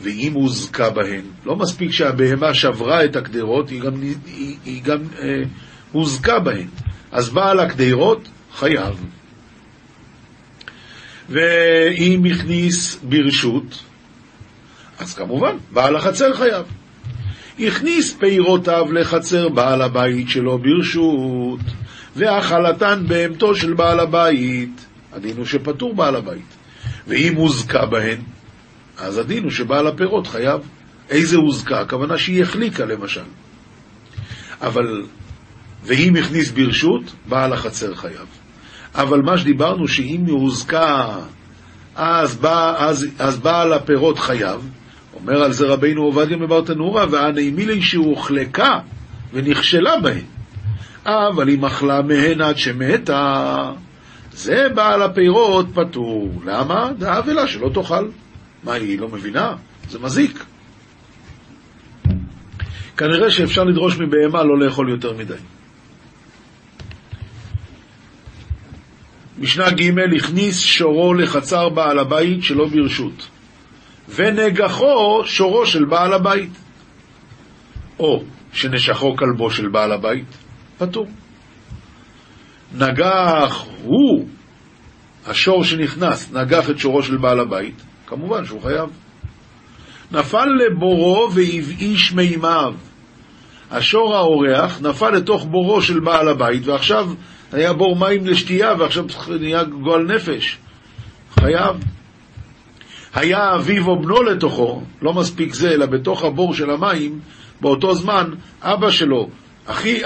ואם 0.01 0.33
הוזכה 0.33 0.89
בהן, 0.89 1.21
לא 1.45 1.55
מספיק 1.55 1.91
שהבהמה 1.91 2.53
שברה 2.53 3.05
את 3.05 3.15
הקדרות, 3.15 3.69
היא 3.69 3.81
גם, 3.81 4.01
היא, 4.01 4.57
היא 4.65 4.83
גם 4.83 4.99
אה, 5.19 5.43
הוזכה 5.91 6.39
בהן. 6.39 6.67
אז 7.11 7.29
בעל 7.29 7.59
הקדרות 7.59 8.27
חייב. 8.53 9.05
ואם 11.29 12.23
הכניס 12.31 12.99
ברשות, 13.03 13.83
אז 14.99 15.13
כמובן, 15.13 15.55
בעל 15.71 15.95
החצר 15.95 16.33
חייב. 16.33 16.80
הכניס 17.67 18.13
פירותיו 18.13 18.91
לחצר 18.91 19.49
בעל 19.49 19.81
הבית 19.81 20.29
שלו 20.29 20.59
ברשות, 20.59 21.59
והאכלתן 22.15 23.03
בהמתו 23.07 23.55
של 23.55 23.73
בעל 23.73 23.99
הבית, 23.99 24.85
הדין 25.13 25.37
הוא 25.37 25.45
שפטור 25.45 25.95
בעל 25.95 26.15
הבית. 26.15 26.45
ואם 27.07 27.35
הוזכה 27.35 27.85
בהן, 27.85 28.17
אז 28.97 29.17
הדין 29.17 29.43
הוא 29.43 29.51
שבעל 29.51 29.87
הפירות 29.87 30.27
חייב. 30.27 30.61
איזה 31.09 31.37
הוזכה? 31.37 31.79
הכוונה 31.79 32.17
שהיא 32.17 32.43
החליקה 32.43 32.85
למשל. 32.85 33.23
אבל, 34.61 35.03
ואם 35.83 36.15
הכניס 36.15 36.51
ברשות, 36.51 37.03
בעל 37.25 37.53
החצר 37.53 37.95
חייב. 37.95 38.27
אבל 38.95 39.21
מה 39.21 39.37
שדיברנו, 39.37 39.87
שאם 39.87 40.23
היא 40.25 40.33
הוזכה, 40.33 41.19
אז, 41.95 42.35
בא, 42.35 42.75
אז, 42.77 43.07
אז 43.19 43.39
בעל 43.39 43.73
הפירות 43.73 44.19
חייב. 44.19 44.69
אומר 45.21 45.43
על 45.43 45.51
זה 45.51 45.67
רבינו 45.67 46.03
עובדיה 46.03 46.37
מברטנורה, 46.37 47.05
והנעימילי 47.11 47.81
שהוחלקה 47.81 48.79
ונכשלה 49.33 49.99
בהן. 49.99 50.23
אבל 51.05 51.49
אם 51.49 51.65
אכלה 51.65 52.01
מהן 52.01 52.41
עד 52.41 52.57
שמתה, 52.57 53.71
זה 54.31 54.67
בעל 54.75 55.01
הפירות 55.01 55.65
פטור. 55.73 56.41
למה? 56.45 56.91
דאב 56.97 57.29
לה 57.29 57.47
שלא 57.47 57.69
תאכל. 57.73 58.07
מה, 58.63 58.73
היא 58.73 58.99
לא 58.99 59.07
מבינה? 59.07 59.53
זה 59.89 59.99
מזיק. 59.99 60.43
כנראה 62.97 63.31
שאפשר 63.31 63.63
לדרוש 63.63 63.97
מבהמה 63.97 64.43
לא 64.43 64.59
לאכול 64.59 64.89
יותר 64.89 65.13
מדי. 65.17 65.33
משנה 69.39 69.71
ג' 69.71 69.99
הכניס 70.17 70.59
שורו 70.59 71.13
לחצר 71.13 71.69
בעל 71.69 71.99
הבית 71.99 72.43
שלא 72.43 72.67
ברשות, 72.67 73.27
ונגחו 74.15 75.21
שורו 75.25 75.65
של 75.65 75.85
בעל 75.85 76.13
הבית, 76.13 76.49
או 77.99 78.23
שנשכו 78.53 79.15
כלבו 79.15 79.51
של 79.51 79.69
בעל 79.69 79.91
הבית, 79.91 80.37
פטור. 80.77 81.07
נגח 82.75 83.65
הוא, 83.83 84.27
השור 85.27 85.63
שנכנס, 85.63 86.31
נגח 86.33 86.69
את 86.69 86.79
שורו 86.79 87.03
של 87.03 87.17
בעל 87.17 87.39
הבית, 87.39 87.81
כמובן 88.07 88.45
שהוא 88.45 88.61
חייב. 88.61 88.89
נפל 90.11 90.45
לבורו 90.45 91.29
והבאיש 91.33 92.13
מימיו. 92.13 92.73
השור 93.71 94.15
האורח 94.15 94.81
נפל 94.81 95.09
לתוך 95.09 95.45
בורו 95.45 95.81
של 95.81 95.99
בעל 95.99 96.27
הבית, 96.27 96.67
ועכשיו 96.67 97.09
היה 97.51 97.73
בור 97.73 97.95
מים 97.95 98.25
לשתייה, 98.25 98.73
ועכשיו 98.79 99.05
נהיה 99.39 99.63
גועל 99.63 100.03
נפש. 100.03 100.57
חייב. 101.33 101.75
היה 103.13 103.55
אביו 103.55 103.87
או 103.87 104.01
בנו 104.01 104.23
לתוכו, 104.23 104.81
לא 105.01 105.13
מספיק 105.13 105.53
זה, 105.53 105.71
אלא 105.71 105.85
בתוך 105.85 106.23
הבור 106.23 106.53
של 106.53 106.69
המים, 106.69 107.19
באותו 107.61 107.95
זמן, 107.95 108.29
אבא 108.61 108.91
שלו, 108.91 109.29
אחי, 109.65 110.01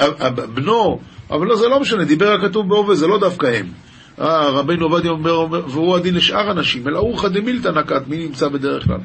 בנו, 0.53 0.99
אבל 1.29 1.47
לא, 1.47 1.55
זה 1.55 1.67
לא 1.67 1.79
משנה, 1.79 2.03
דיבר 2.03 2.31
הכתוב 2.31 2.69
בהווה, 2.69 2.95
זה 2.95 3.07
לא 3.07 3.19
דווקא 3.19 3.45
הם. 3.45 3.65
אה, 4.21 4.49
רבינו 4.49 4.85
עובדיה 4.85 5.11
אומר, 5.11 5.45
והוא 5.49 5.95
הדין 5.95 6.15
לשאר 6.15 6.51
אנשים, 6.51 6.87
אלא 6.87 6.99
אורכא 6.99 7.27
דמילתא 7.27 7.67
נקט, 7.67 8.07
מי 8.07 8.17
נמצא 8.17 8.47
בדרך 8.47 8.85
כלל? 8.85 8.99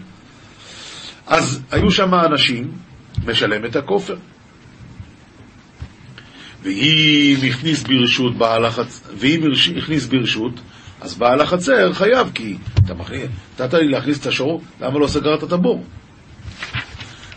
אז 1.26 1.62
היו 1.70 1.90
שם 1.90 2.14
אנשים, 2.14 2.70
משלם 3.26 3.64
את 3.64 3.76
הכופר. 3.76 4.16
ואם 6.62 7.36
הכניס 7.48 7.82
ברשות 7.82 8.36
בעל 8.36 8.64
החצר, 8.64 9.10
ואם 9.18 9.40
הכניס 9.78 10.06
ברשות, 10.06 10.52
אז 11.00 11.14
בעל 11.14 11.40
החצר 11.40 11.92
חייב, 11.92 12.30
כי 12.34 12.56
אתה 12.84 12.94
מכניס, 12.94 13.26
נתת 13.60 13.74
לי 13.74 13.88
להכניס 13.88 14.20
את 14.20 14.26
השור, 14.26 14.62
למה 14.80 14.98
לא 14.98 15.06
סגרת 15.06 15.44
את 15.44 15.52
הבור? 15.52 15.84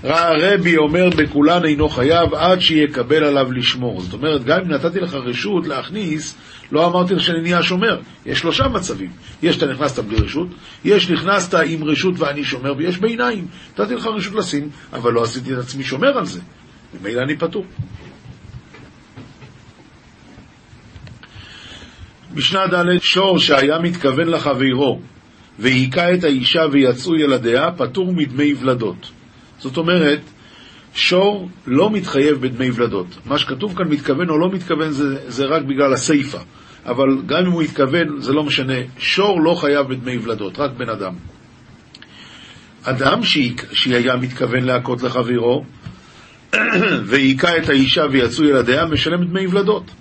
רבי 0.04 0.78
אומר 0.78 1.10
בכולן 1.10 1.66
אינו 1.66 1.90
חייב 1.90 2.34
עד 2.34 2.60
שיקבל 2.60 3.24
עליו 3.24 3.52
לשמור. 3.52 4.02
זאת 4.02 4.14
אומרת, 4.14 4.44
גם 4.44 4.60
אם 4.60 4.72
נתתי 4.72 5.00
לך 5.00 5.14
רשות 5.14 5.68
להכניס, 5.68 6.36
לא 6.72 6.88
אמרתי 6.88 7.16
לך 7.16 7.24
שאני 7.24 7.42
נהיה 7.42 7.64
שומר. 7.64 8.00
יש 8.26 8.40
שלושה 8.40 8.68
מצבים. 8.68 9.12
יש 9.44 9.56
שאתה 9.56 9.66
נכנסת 9.66 10.00
בלי 10.00 10.18
רשות, 10.18 10.48
יש 10.86 11.10
נכנסת 11.10 11.54
עם 11.68 11.84
רשות 11.84 12.20
ואני 12.20 12.44
שומר, 12.44 12.74
ויש 12.78 12.98
ביניים. 12.98 13.48
נתתי 13.80 13.96
לך 13.96 14.06
רשות 14.06 14.34
לשים, 14.34 14.70
אבל 14.94 15.14
לא 15.14 15.24
עשיתי 15.24 15.54
את 15.54 15.58
עצמי 15.58 15.84
שומר 15.84 16.18
על 16.18 16.26
זה. 16.26 16.40
ממילא 17.02 17.22
אני 17.22 17.38
פטור. 17.38 17.66
משנה 22.36 22.68
ד' 22.68 23.02
שור 23.02 23.40
שהיה 23.40 23.80
מתכוון 23.80 24.28
לחברו 24.28 25.00
והיכה 25.60 26.14
את 26.14 26.24
האישה 26.24 26.62
ויצאו 26.72 27.16
ילדיה, 27.16 27.72
פטור 27.72 28.14
מדמי 28.14 28.54
ולדות. 28.54 29.12
זאת 29.60 29.78
אומרת, 29.78 30.20
שור 30.94 31.50
לא 31.68 31.92
מתחייב 31.92 32.42
בדמי 32.42 32.72
ולדות. 32.72 33.08
מה 33.26 33.38
שכתוב 33.38 33.78
כאן 33.78 33.88
מתכוון 33.88 34.30
או 34.30 34.38
לא 34.38 34.52
מתכוון 34.52 34.92
זה, 34.92 35.18
זה 35.28 35.46
רק 35.46 35.62
בגלל 35.62 35.94
הסיפה. 35.94 36.38
אבל 36.86 37.08
גם 37.26 37.46
אם 37.46 37.52
הוא 37.52 37.62
התכוון, 37.62 38.22
זה 38.22 38.34
לא 38.34 38.44
משנה. 38.44 38.78
שור 38.98 39.42
לא 39.42 39.56
חייב 39.56 39.88
בדמי 39.88 40.18
ולדות, 40.18 40.60
רק 40.60 40.72
בן 40.78 40.90
אדם. 40.90 41.14
אדם 42.84 43.20
שהיה 43.74 44.16
מתכוון 44.16 44.64
להכות 44.64 45.04
לחברו, 45.04 45.66
והיכה 47.10 47.58
את 47.58 47.70
האישה 47.70 48.06
ויצאו 48.12 48.44
ילדיה, 48.44 48.86
משלם 48.86 49.24
דמי 49.24 49.48
ולדות. 49.48 49.92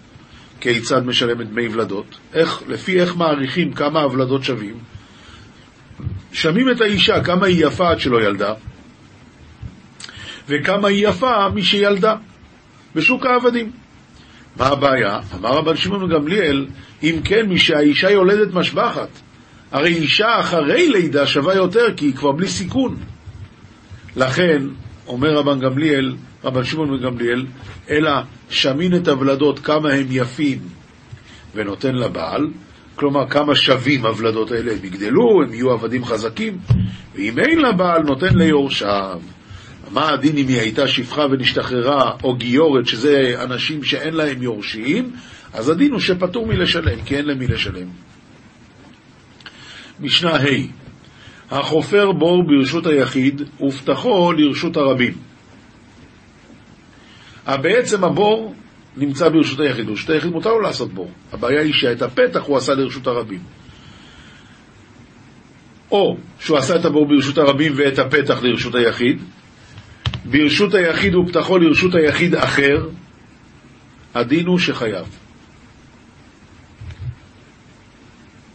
כיצד 0.63 1.07
משלם 1.07 1.41
את 1.41 1.51
דמי 1.51 1.69
ולדות? 1.69 2.19
איך, 2.35 2.63
לפי 2.69 3.01
איך 3.01 3.17
מעריכים 3.17 3.73
כמה 3.73 4.01
הוולדות 4.01 4.45
שווים? 4.45 4.79
שמים 6.33 6.71
את 6.71 6.81
האישה, 6.81 7.25
כמה 7.25 7.47
היא 7.47 7.67
יפה 7.67 7.91
עד 7.91 8.01
שלא 8.01 8.23
ילדה, 8.23 8.55
וכמה 10.49 10.89
היא 10.89 11.09
יפה 11.09 11.49
משילדה 11.55 12.15
בשוק 12.95 13.27
העבדים. 13.27 13.71
מה 14.57 14.67
הבעיה? 14.67 15.21
אמר 15.35 15.51
רבן 15.51 15.77
שמעון 15.77 16.11
גמליאל, 16.11 16.67
אם 17.03 17.21
כן, 17.25 17.49
משהאישה 17.49 18.11
יולדת 18.11 18.55
משבחת. 18.55 19.09
הרי 19.73 19.95
אישה 19.95 20.41
אחרי 20.41 20.89
לידה 20.89 21.27
שווה 21.27 21.55
יותר, 21.55 21.87
כי 21.97 22.05
היא 22.05 22.15
כבר 22.15 22.33
בלי 22.33 22.49
סיכון. 22.49 22.97
לכן, 24.17 24.63
אומר 25.07 25.35
רבן 25.35 25.61
גמליאל, 25.61 26.15
רבן 26.45 26.65
שמעון 26.65 26.91
וגמליאל, 26.91 27.47
אלא 27.91 28.11
שמין 28.51 28.95
את 28.97 29.09
הוולדות 29.09 29.59
כמה 29.59 29.93
הם 29.93 30.07
יפים 30.11 30.59
ונותן 31.55 31.95
לבעל, 31.95 32.49
כלומר, 32.95 33.29
כמה 33.29 33.55
שווים 33.55 34.07
הוולדות 34.07 34.51
האלה, 34.51 34.73
הם 34.73 34.85
יגדלו, 34.85 35.43
הם 35.43 35.55
יהיו 35.55 35.71
עבדים 35.71 36.05
חזקים, 36.05 36.59
ואם 37.15 37.39
אין 37.39 37.59
לבעל, 37.59 38.03
נותן 38.03 38.39
ליורשיו. 38.39 39.21
מה 39.91 40.09
הדין 40.09 40.37
אם 40.37 40.49
היא 40.49 40.61
הייתה 40.61 40.89
שפחה 40.89 41.23
ונשתחררה, 41.31 42.11
או 42.25 42.35
גיורת, 42.37 42.87
שזה 42.87 43.35
אנשים 43.43 43.85
שאין 43.85 44.15
להם 44.15 44.43
יורשים, 44.43 45.11
אז 45.53 45.69
הדין 45.69 45.93
הוא 45.93 46.01
שפטור 46.01 46.47
מלשלם, 46.47 47.03
כי 47.05 47.17
אין 47.17 47.27
למי 47.27 47.47
לשלם. 47.47 47.87
משנה 50.01 50.37
ה' 50.37 50.47
החופר 51.51 52.13
בור 52.13 52.45
ברשות 52.47 52.87
היחיד, 52.87 53.43
ופתחו 53.61 54.33
לרשות 54.33 54.77
הרבים. 54.77 55.32
בעצם 57.47 58.05
הבור 58.05 58.55
נמצא 58.97 59.29
ברשות 59.29 59.61
היחיד, 59.61 59.87
ברשות 59.87 60.11
היחיד 60.11 60.31
מותר 60.31 60.51
לו 60.51 60.61
לעשות 60.61 60.93
בור. 60.93 61.11
הבעיה 61.33 61.63
היא 61.63 61.73
שאת 61.73 62.03
הפתח 62.03 62.41
הוא 62.41 62.57
עשה 62.57 62.75
לרשות 62.75 63.07
הרבים. 63.07 63.41
או 65.91 66.17
שהוא 66.41 66.59
עשה 66.59 66.77
את 66.77 66.85
הבור 66.85 67.07
ברשות 67.09 67.39
הרבים 67.39 67.73
ואת 67.77 67.99
הפתח 67.99 68.43
לרשות 68.43 68.75
היחיד, 68.75 69.23
ברשות 70.25 70.75
היחיד 70.75 71.15
ופתחו 71.15 71.59
לרשות 71.59 71.95
היחיד 71.95 72.35
אחר, 72.35 72.89
הדין 74.15 74.47
הוא 74.47 74.59
שחייב. 74.59 75.07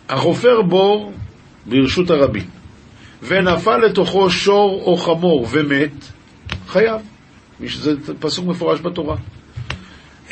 החופר 0.09 0.61
בור 0.61 1.13
ברשות 1.65 2.09
הרבים, 2.09 2.45
ונפל 3.23 3.77
לתוכו 3.77 4.29
שור 4.29 4.83
או 4.85 4.97
חמור 4.97 5.47
ומת, 5.51 6.05
חייב. 6.67 7.01
זה 7.65 7.93
פסוק 8.19 8.45
מפורש 8.45 8.79
בתורה. 8.81 9.17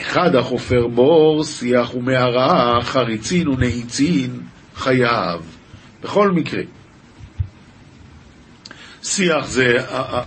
אחד 0.01 0.35
החופר 0.35 0.87
בור, 0.87 1.43
שיח 1.43 1.95
ומערה, 1.95 2.79
חריצין 2.81 3.47
ונעיצין, 3.47 4.41
חייב. 4.75 5.41
בכל 6.03 6.31
מקרה. 6.31 6.61
שיח 9.03 9.47
זה, 9.47 9.77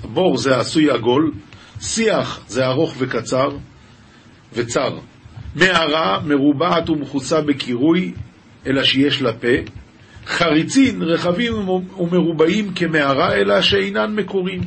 בור 0.04 0.36
זה 0.36 0.56
עשוי 0.56 0.90
עגול, 0.90 1.32
שיח 1.80 2.40
זה 2.48 2.66
ארוך 2.66 2.94
וקצר 2.98 3.48
וצר. 4.52 4.98
מערה 5.54 6.20
מרובעת 6.24 6.90
ומכוסה 6.90 7.40
בקירוי, 7.40 8.12
אלא 8.66 8.84
שיש 8.84 9.22
לה 9.22 9.32
פה. 9.32 9.72
חריצין 10.26 11.02
רחבים 11.02 11.68
ומרובעים 11.98 12.74
כמערה, 12.74 13.34
אלא 13.34 13.62
שאינן 13.62 14.14
מקורים. 14.14 14.60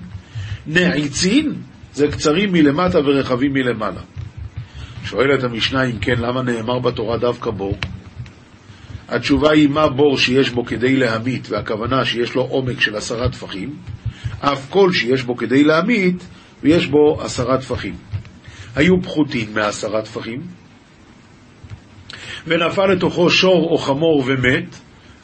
נעיצין 0.68 1.56
זה 1.94 2.08
קצרים 2.08 2.52
מלמטה 2.52 3.00
ורחבים 3.00 3.54
מלמעלה. 3.54 4.02
שואלת 5.04 5.44
המשנה 5.44 5.84
אם 5.84 6.00
כן, 6.00 6.20
למה 6.20 6.42
נאמר 6.42 6.80
בתורה 6.80 7.18
דווקא 7.18 7.52
בור? 7.52 7.78
התשובה 9.10 9.52
היא 9.52 9.70
מה 9.70 9.90
בור 9.90 10.18
שיש 10.18 10.50
בו 10.50 10.66
כדי 10.66 10.96
להמית, 10.96 11.50
והכוונה 11.50 12.06
שיש 12.06 12.36
לו 12.36 12.42
עומק 12.42 12.82
של 12.82 12.96
עשרה 12.96 13.30
טפחים, 13.30 13.76
אף 14.40 14.70
כל 14.70 14.92
שיש 14.94 15.24
בו 15.24 15.38
כדי 15.38 15.64
להמית, 15.64 16.28
ויש 16.64 16.88
בו 16.88 17.22
עשרה 17.22 17.58
טפחים. 17.58 17.96
היו 18.76 19.02
פחותים 19.02 19.54
מעשרה 19.54 20.02
טפחים, 20.02 20.42
ונפל 22.48 22.86
לתוכו 22.86 23.30
שור 23.30 23.70
או 23.72 23.78
חמור 23.78 24.24
ומת, 24.26 24.76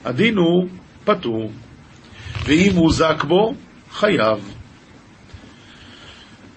הדין 0.06 0.38
הוא 0.38 0.68
פטור, 1.06 1.52
ואם 2.46 2.72
הוא 2.76 2.92
זק 2.92 3.24
בו, 3.24 3.54
חייב. 3.92 4.54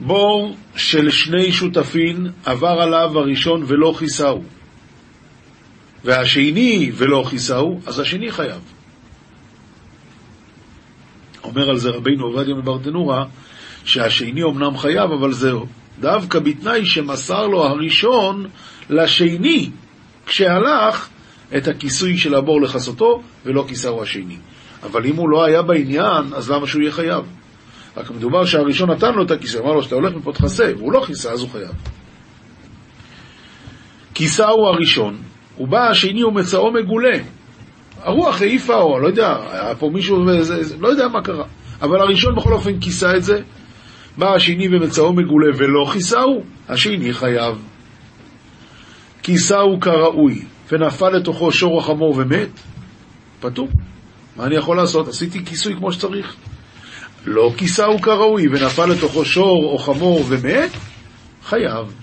בור 0.00 0.56
של 0.76 1.10
שני 1.10 1.52
שותפים 1.52 2.26
עבר 2.44 2.80
עליו 2.80 3.18
הראשון 3.18 3.64
ולא 3.66 3.94
כיסהו, 3.98 4.44
והשני 6.04 6.90
ולא 6.94 7.24
כיסהו, 7.30 7.80
אז 7.86 8.00
השני 8.00 8.32
חייב. 8.32 8.60
אומר 11.44 11.70
על 11.70 11.76
זה 11.76 11.90
רבינו 11.90 12.24
עובדיה 12.24 12.54
מברטנורה, 12.54 13.24
שהשני 13.84 14.42
אמנם 14.42 14.76
חייב, 14.76 15.10
אבל 15.10 15.32
זה 15.32 15.52
דווקא 16.00 16.38
בתנאי 16.38 16.86
שמסר 16.86 17.46
לו 17.46 17.64
הראשון 17.64 18.46
לשני, 18.90 19.70
כשהלך 20.26 21.08
את 21.56 21.68
הכיסוי 21.68 22.18
של 22.18 22.34
הבור 22.34 22.62
לכסותו, 22.62 23.22
ולא 23.44 23.64
כיסהו 23.68 24.02
השני. 24.02 24.36
אבל 24.82 25.06
אם 25.06 25.16
הוא 25.16 25.28
לא 25.28 25.44
היה 25.44 25.62
בעניין, 25.62 26.34
אז 26.34 26.50
למה 26.50 26.66
שהוא 26.66 26.82
יהיה 26.82 26.92
חייב? 26.92 27.24
רק 28.00 28.10
מדובר 28.10 28.44
שהראשון 28.44 28.90
נתן 28.90 29.14
לו 29.14 29.24
את 29.24 29.30
הכיסא, 29.30 29.58
אמר 29.58 29.72
לו 29.72 29.82
שאתה 29.82 29.94
הולך 29.94 30.14
מפה 30.14 30.32
תכסה, 30.32 30.72
והוא 30.76 30.92
לא 30.92 31.04
כיסה, 31.06 31.32
אז 31.32 31.40
הוא 31.40 31.48
חייב. 31.50 31.72
כיסה 34.14 34.48
הוא 34.48 34.66
הראשון, 34.66 35.16
הוא 35.56 35.68
בא 35.68 35.88
השני 35.90 36.24
ומצאו 36.24 36.72
מגולה. 36.72 37.18
הרוח 38.02 38.42
העיפה, 38.42 38.74
או 38.74 38.98
לא 38.98 39.06
יודע, 39.06 39.36
היה 39.50 39.74
פה 39.74 39.90
מישהו, 39.94 40.26
וזה, 40.26 40.76
לא 40.78 40.88
יודע 40.88 41.08
מה 41.08 41.22
קרה. 41.22 41.44
אבל 41.82 42.00
הראשון 42.00 42.34
בכל 42.34 42.52
אופן 42.52 42.80
כיסה 42.80 43.16
את 43.16 43.24
זה, 43.24 43.40
בא 44.18 44.34
השני 44.34 44.68
ומצאו 44.68 45.12
מגולה 45.12 45.50
ולא 45.56 45.90
כיסהו, 45.92 46.44
השני 46.68 47.12
חייב. 47.12 47.62
כיסהו 49.22 49.80
כראוי, 49.80 50.42
ונפל 50.72 51.08
לתוכו 51.08 51.52
שור 51.52 51.78
החמור 51.78 52.14
ומת, 52.16 52.48
פטור. 53.40 53.68
מה 54.36 54.44
אני 54.44 54.56
יכול 54.56 54.76
לעשות? 54.76 55.08
עשיתי 55.08 55.44
כיסוי 55.44 55.76
כמו 55.76 55.92
שצריך. 55.92 56.36
לא 57.24 57.52
כיסהו 57.56 58.00
כראוי 58.00 58.48
ונפל 58.48 58.87
לתוכו 58.87 59.24
שור 59.24 59.64
או 59.72 59.78
חמור 59.78 60.24
ומת, 60.28 60.70
חייב. 61.44 61.94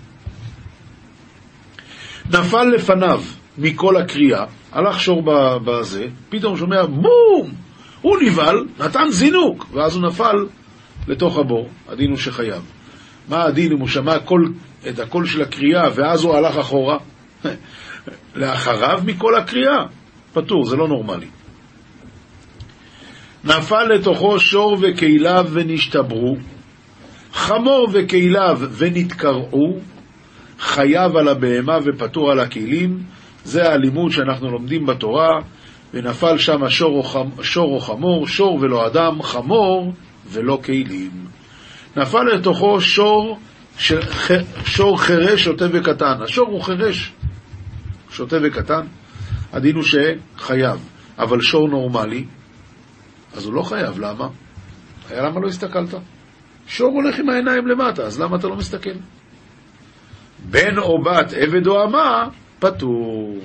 נפל 2.29 2.63
לפניו 2.63 3.23
מכל 3.57 3.97
הקריאה, 3.97 4.45
הלך 4.71 4.99
שור 4.99 5.23
בזה, 5.65 6.07
פתאום 6.29 6.57
שומע 6.57 6.85
בום! 6.85 7.51
הוא 8.01 8.17
נבהל, 8.21 8.65
נתן 8.79 9.09
זינוק, 9.09 9.65
ואז 9.73 9.95
הוא 9.95 10.07
נפל 10.07 10.35
לתוך 11.07 11.37
הבור, 11.37 11.69
הדין 11.87 12.09
הוא 12.09 12.17
שחייב. 12.17 12.71
מה 13.27 13.43
הדין 13.43 13.71
אם 13.71 13.79
הוא 13.79 13.87
שמע 13.87 14.19
קול, 14.19 14.53
את 14.89 14.99
הקול 14.99 15.25
של 15.25 15.41
הקריאה 15.41 15.83
ואז 15.95 16.23
הוא 16.23 16.35
הלך 16.35 16.57
אחורה? 16.57 16.97
לאחריו 18.35 18.99
מכל 19.05 19.35
הקריאה? 19.35 19.85
פטור, 20.33 20.65
זה 20.65 20.75
לא 20.75 20.87
נורמלי. 20.87 21.27
נפל 23.47 23.83
לתוכו 23.83 24.39
שור 24.39 24.77
וכליו 24.81 25.47
ונשתברו, 25.51 26.37
חמור 27.33 27.89
וכליו 27.93 28.59
ונתקרעו, 28.77 29.79
חייב 30.59 31.17
על 31.17 31.27
הבהמה 31.27 31.77
ופטור 31.85 32.31
על 32.31 32.39
הכלים, 32.39 33.03
זה 33.43 33.71
הלימוד 33.71 34.11
שאנחנו 34.11 34.51
לומדים 34.51 34.85
בתורה, 34.85 35.39
ונפל 35.93 36.37
שם 36.37 36.69
שור 36.69 36.97
או, 36.97 37.03
חמ... 37.03 37.29
שור 37.41 37.75
או 37.75 37.79
חמור, 37.79 38.27
שור 38.27 38.57
ולא 38.61 38.87
אדם, 38.87 39.21
חמור 39.21 39.93
ולא 40.31 40.59
כלים. 40.65 41.11
נפל 41.97 42.23
לתוכו 42.23 42.81
שור, 42.81 43.39
ש... 43.77 43.93
שור 44.65 45.01
חירש, 45.01 45.43
שוטה 45.43 45.65
וקטן. 45.71 46.13
השור 46.23 46.47
הוא 46.47 46.61
חירש, 46.63 47.11
שוטה 48.09 48.37
וקטן, 48.43 48.85
הדין 49.53 49.75
הוא 49.75 49.83
שחייב. 49.83 50.79
אבל 51.19 51.41
שור 51.41 51.69
נורמלי, 51.69 52.25
אז 53.33 53.45
הוא 53.45 53.53
לא 53.53 53.61
חייב, 53.61 53.99
למה? 53.99 54.27
היה 55.09 55.21
למה 55.21 55.39
לא 55.39 55.47
הסתכלת? 55.47 55.93
שור 56.67 56.91
הולך 56.91 57.19
עם 57.19 57.29
העיניים 57.29 57.67
למטה, 57.67 58.03
אז 58.03 58.21
למה 58.21 58.35
אתה 58.35 58.47
לא 58.47 58.55
מסתכל? 58.55 58.95
בן 60.49 60.77
או 60.77 61.03
בת, 61.03 61.33
עבד 61.33 61.67
או 61.67 61.83
אמה, 61.83 62.29
פטור. 62.59 63.39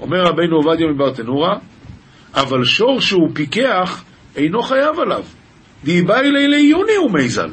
אומר 0.00 0.22
רבינו 0.22 0.56
עובדיה 0.56 0.86
מברטנורה, 0.86 1.58
אבל 2.34 2.64
שור 2.64 3.00
שהוא 3.00 3.30
פיקח, 3.34 4.04
אינו 4.36 4.62
חייב 4.62 4.98
עליו. 5.00 5.24
דיבאי 5.84 6.30
לילי 6.30 6.62
יוני 6.62 6.94
הוא 6.96 7.10
מייזל. 7.12 7.50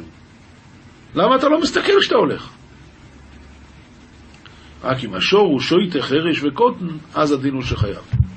למה 1.14 1.36
אתה 1.36 1.48
לא 1.48 1.60
מסתכל 1.60 1.92
כשאתה 2.00 2.16
הולך? 2.16 2.50
רק 4.82 5.04
אם 5.04 5.14
השור 5.14 5.46
הוא 5.46 5.60
שויטה, 5.60 6.02
חרש 6.02 6.42
וקוטן, 6.42 6.86
אז 7.14 7.32
הדין 7.32 7.54
הוא 7.54 7.62
שחייב. 7.62 8.29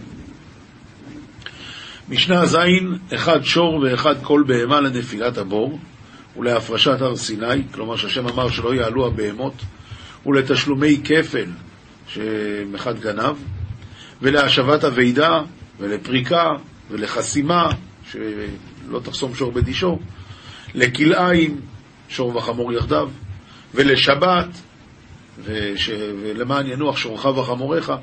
משנה 2.10 2.46
ז', 2.46 2.58
אחד 3.16 3.44
שור 3.44 3.80
ואחד 3.84 4.16
כל 4.24 4.44
בהמה 4.48 4.82
לנפילת 4.82 5.38
הבור 5.38 5.80
ולהפרשת 6.38 7.02
הר 7.02 7.16
סיני, 7.16 7.64
כלומר 7.72 7.96
שהשם 7.96 8.28
אמר 8.28 8.50
שלא 8.50 8.76
יעלו 8.76 9.08
הבהמות, 9.08 9.54
ולתשלומי 10.26 11.02
כפל 11.04 11.50
שמחד 12.08 13.00
גנב, 13.00 13.36
ולהשבת 14.22 14.84
אבידה, 14.84 15.42
ולפריקה, 15.80 16.50
ולחסימה, 16.92 17.70
שלא 18.12 19.00
תחסום 19.04 19.36
שור 19.36 19.52
בדישו, 19.52 20.00
לכלאיים, 20.76 21.62
שור 22.10 22.36
וחמור 22.36 22.74
יחדיו, 22.74 23.10
ולשבת, 23.74 24.48
וש... 25.44 25.90
ולמען 26.24 26.68
ינוח 26.68 26.98
שורך 26.98 27.26
וחמוריך. 27.26 27.94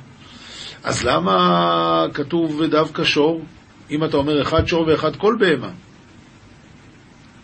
אז 0.83 1.05
למה 1.05 2.07
כתוב 2.15 2.63
דווקא 2.65 3.05
שור? 3.05 3.45
אם 3.91 4.05
אתה 4.05 4.17
אומר 4.17 4.43
אחד 4.43 4.67
שור 4.67 4.87
ואחד 4.87 5.17
כל 5.17 5.37
בהמה. 5.39 5.71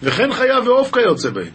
וכן 0.03 0.33
חיה 0.33 0.61
ועוף 0.61 0.93
כיוצא 0.95 1.31
בהם. 1.31 1.53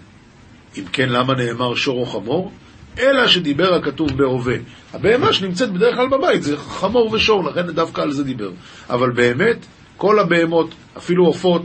אם 0.78 0.84
כן, 0.92 1.10
למה 1.10 1.34
נאמר 1.34 1.76
שור 1.76 2.00
או 2.00 2.06
חמור? 2.06 2.52
אלא 3.00 3.28
שדיבר 3.28 3.74
הכתוב 3.74 4.18
בהווה. 4.18 4.56
הבהמה 4.94 5.34
שנמצאת 5.34 5.74
בדרך 5.74 5.96
כלל 5.96 6.08
בבית 6.08 6.44
זה 6.44 6.58
חמור 6.58 7.14
ושור, 7.14 7.44
לכן 7.44 7.72
דווקא 7.72 8.02
על 8.02 8.12
זה 8.12 8.24
דיבר. 8.24 8.52
אבל 8.90 9.12
באמת, 9.12 9.58
כל 9.98 10.20
הבהמות, 10.20 10.74
אפילו 10.98 11.26
עופות, 11.26 11.62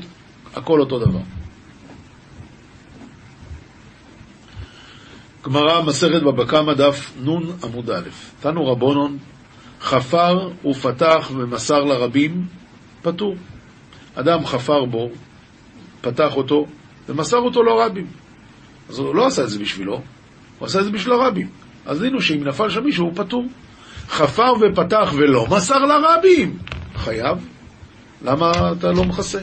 הכל 0.54 0.80
אותו 0.80 0.98
דבר. 0.98 1.20
גמרא, 5.44 5.82
מסכת 5.82 6.22
בבא 6.22 6.44
קמא, 6.44 6.74
דף 6.74 7.12
נ 7.24 7.28
עמוד 7.64 7.90
א', 7.90 8.08
תנו 8.40 8.66
רבונון, 8.66 9.18
חפר 9.80 10.50
ופתח 10.64 11.30
ומסר 11.36 11.80
לרבים, 11.80 12.46
פטור. 13.06 13.36
אדם 14.14 14.46
חפר 14.46 14.84
בו, 14.84 15.10
פתח 16.00 16.36
אותו, 16.36 16.66
ומסר 17.08 17.36
אותו 17.36 17.62
לרבים. 17.62 18.06
אז 18.88 18.98
הוא 18.98 19.14
לא 19.14 19.26
עשה 19.26 19.42
את 19.42 19.50
זה 19.50 19.58
בשבילו, 19.58 20.00
הוא 20.58 20.66
עשה 20.66 20.80
את 20.80 20.84
זה 20.84 20.90
בשביל 20.90 21.12
הרבים. 21.12 21.48
אז 21.86 22.02
ראינו 22.02 22.22
שאם 22.22 22.44
נפל 22.44 22.70
שם 22.70 22.84
מישהו, 22.84 23.04
הוא 23.04 23.12
פטור. 23.14 23.46
חפר 24.08 24.52
ופתח 24.60 25.12
ולא 25.16 25.46
מסר 25.50 25.78
לרבים, 25.78 26.58
חייב. 26.96 27.38
למה 28.24 28.52
אתה 28.78 28.92
לא 28.92 29.04
מכסה? 29.04 29.40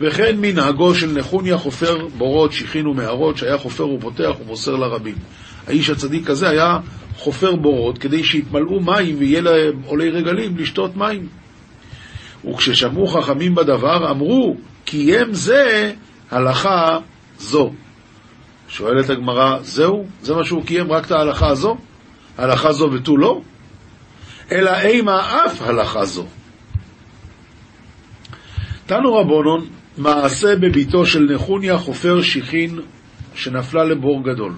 וכן 0.00 0.36
מנהגו 0.40 0.94
של 0.94 1.12
נחוניה 1.12 1.58
חופר 1.58 2.06
בורות, 2.18 2.52
שיחין 2.52 2.86
ומערות, 2.86 3.36
שהיה 3.36 3.58
חופר 3.58 3.88
ופותח 3.88 4.32
ומוסר 4.40 4.76
לרבים. 4.76 5.14
האיש 5.66 5.90
הצדיק 5.90 6.30
הזה 6.30 6.48
היה 6.48 6.78
חופר 7.16 7.56
בורות 7.56 7.98
כדי 7.98 8.24
שיתמלאו 8.24 8.80
מים 8.80 9.16
ויהיה 9.18 9.40
להם 9.40 9.82
עולי 9.86 10.10
רגלים 10.10 10.56
לשתות 10.56 10.96
מים. 10.96 11.28
וכששמעו 12.50 13.06
חכמים 13.06 13.54
בדבר, 13.54 14.10
אמרו, 14.10 14.56
קיים 14.84 15.34
זה 15.34 15.92
הלכה 16.30 16.98
זו. 17.38 17.72
שואלת 18.68 19.10
הגמרא, 19.10 19.58
זהו? 19.62 20.06
זה 20.22 20.34
מה 20.34 20.44
שהוא 20.44 20.64
קיים, 20.64 20.92
רק 20.92 21.06
את 21.06 21.10
ההלכה 21.10 21.48
הזו? 21.48 21.76
הלכה 22.38 22.72
זו 22.72 22.90
ותו 22.92 23.16
לא? 23.16 23.40
אלא 24.52 24.80
אימה 24.80 25.44
אף 25.46 25.62
הלכה 25.62 26.04
זו. 26.04 26.26
תנו 28.86 29.14
רבונון, 29.14 29.66
מעשה 29.98 30.56
בביתו 30.56 31.06
של 31.06 31.28
נחוניה 31.34 31.78
חופר 31.78 32.22
שיחין 32.22 32.80
שנפלה 33.34 33.84
לבור 33.84 34.24
גדול. 34.24 34.52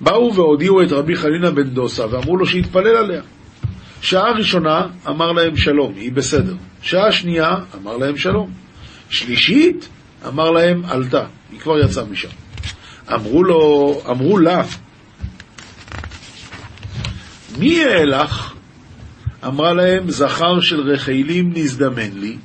באו 0.00 0.34
והודיעו 0.34 0.82
את 0.82 0.92
רבי 0.92 1.16
חנינא 1.16 1.50
בן 1.50 1.68
דוסה 1.68 2.06
ואמרו 2.10 2.36
לו 2.36 2.46
שיתפלל 2.46 2.96
עליה. 2.96 3.22
שעה 4.02 4.32
ראשונה 4.32 4.86
אמר 5.08 5.32
להם 5.32 5.56
שלום, 5.56 5.94
היא 5.96 6.12
בסדר. 6.12 6.54
שעה 6.82 7.12
שנייה 7.12 7.54
אמר 7.74 7.96
להם 7.96 8.16
שלום. 8.16 8.50
שלישית 9.10 9.88
אמר 10.26 10.50
להם 10.50 10.84
עלתה, 10.84 11.24
היא 11.52 11.60
כבר 11.60 11.78
יצאה 11.78 12.04
משם. 12.04 12.28
אמרו 13.14 13.44
לו, 13.44 14.02
אמרו 14.10 14.38
לה, 14.38 14.62
מי 17.58 17.84
אהלך? 17.84 18.54
אמרה 19.46 19.72
להם, 19.72 20.10
זכר 20.10 20.60
של 20.60 20.80
רחיילים 20.80 21.52
נזדמן 21.54 22.12
לי, 22.14 22.36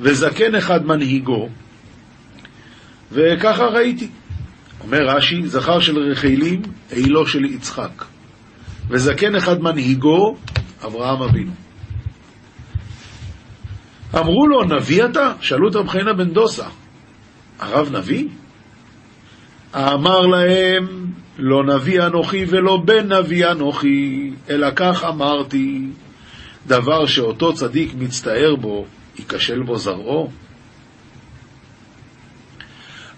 וזקן 0.00 0.54
אחד 0.54 0.86
מנהיגו, 0.86 1.48
וככה 3.12 3.64
ראיתי. 3.64 4.08
אומר 4.80 4.98
רש"י, 5.06 5.46
זכר 5.46 5.80
של 5.80 5.98
רחיילים, 5.98 6.62
העילו 6.92 7.26
של 7.26 7.44
יצחק, 7.44 8.04
וזקן 8.88 9.34
אחד 9.34 9.62
מנהיגו, 9.62 10.36
אברהם 10.84 11.22
אבינו. 11.22 11.52
אמרו 14.14 14.46
לו, 14.46 14.64
נביא 14.64 15.04
אתה? 15.04 15.32
שאלו 15.40 15.68
את 15.68 15.76
רב 15.76 15.88
חיינה 15.88 16.12
בן 16.12 16.30
דוסה, 16.30 16.66
הרב 17.58 17.96
נביא? 17.96 18.28
אמר 19.74 20.20
להם, 20.20 21.06
לא 21.38 21.64
נביא 21.64 22.06
אנוכי 22.06 22.44
ולא 22.48 22.82
בן 22.84 23.12
נביא 23.12 23.46
אנוכי, 23.46 24.30
אלא 24.50 24.68
כך 24.76 25.04
אמרתי, 25.04 25.86
דבר 26.66 27.06
שאותו 27.06 27.52
צדיק 27.52 27.94
מצטער 27.98 28.56
בו, 28.56 28.86
ייכשל 29.18 29.62
בו 29.62 29.78
זרעו? 29.78 30.30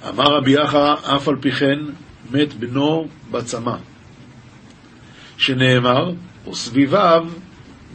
אמר 0.08 0.24
רבי 0.24 0.50
יחא, 0.50 0.94
אף 1.16 1.28
על 1.28 1.36
פי 1.40 1.52
כן 1.52 1.78
מת 2.30 2.54
בנו 2.54 3.08
בצמא, 3.30 3.76
שנאמר, 5.36 6.12
וסביביו 6.50 7.26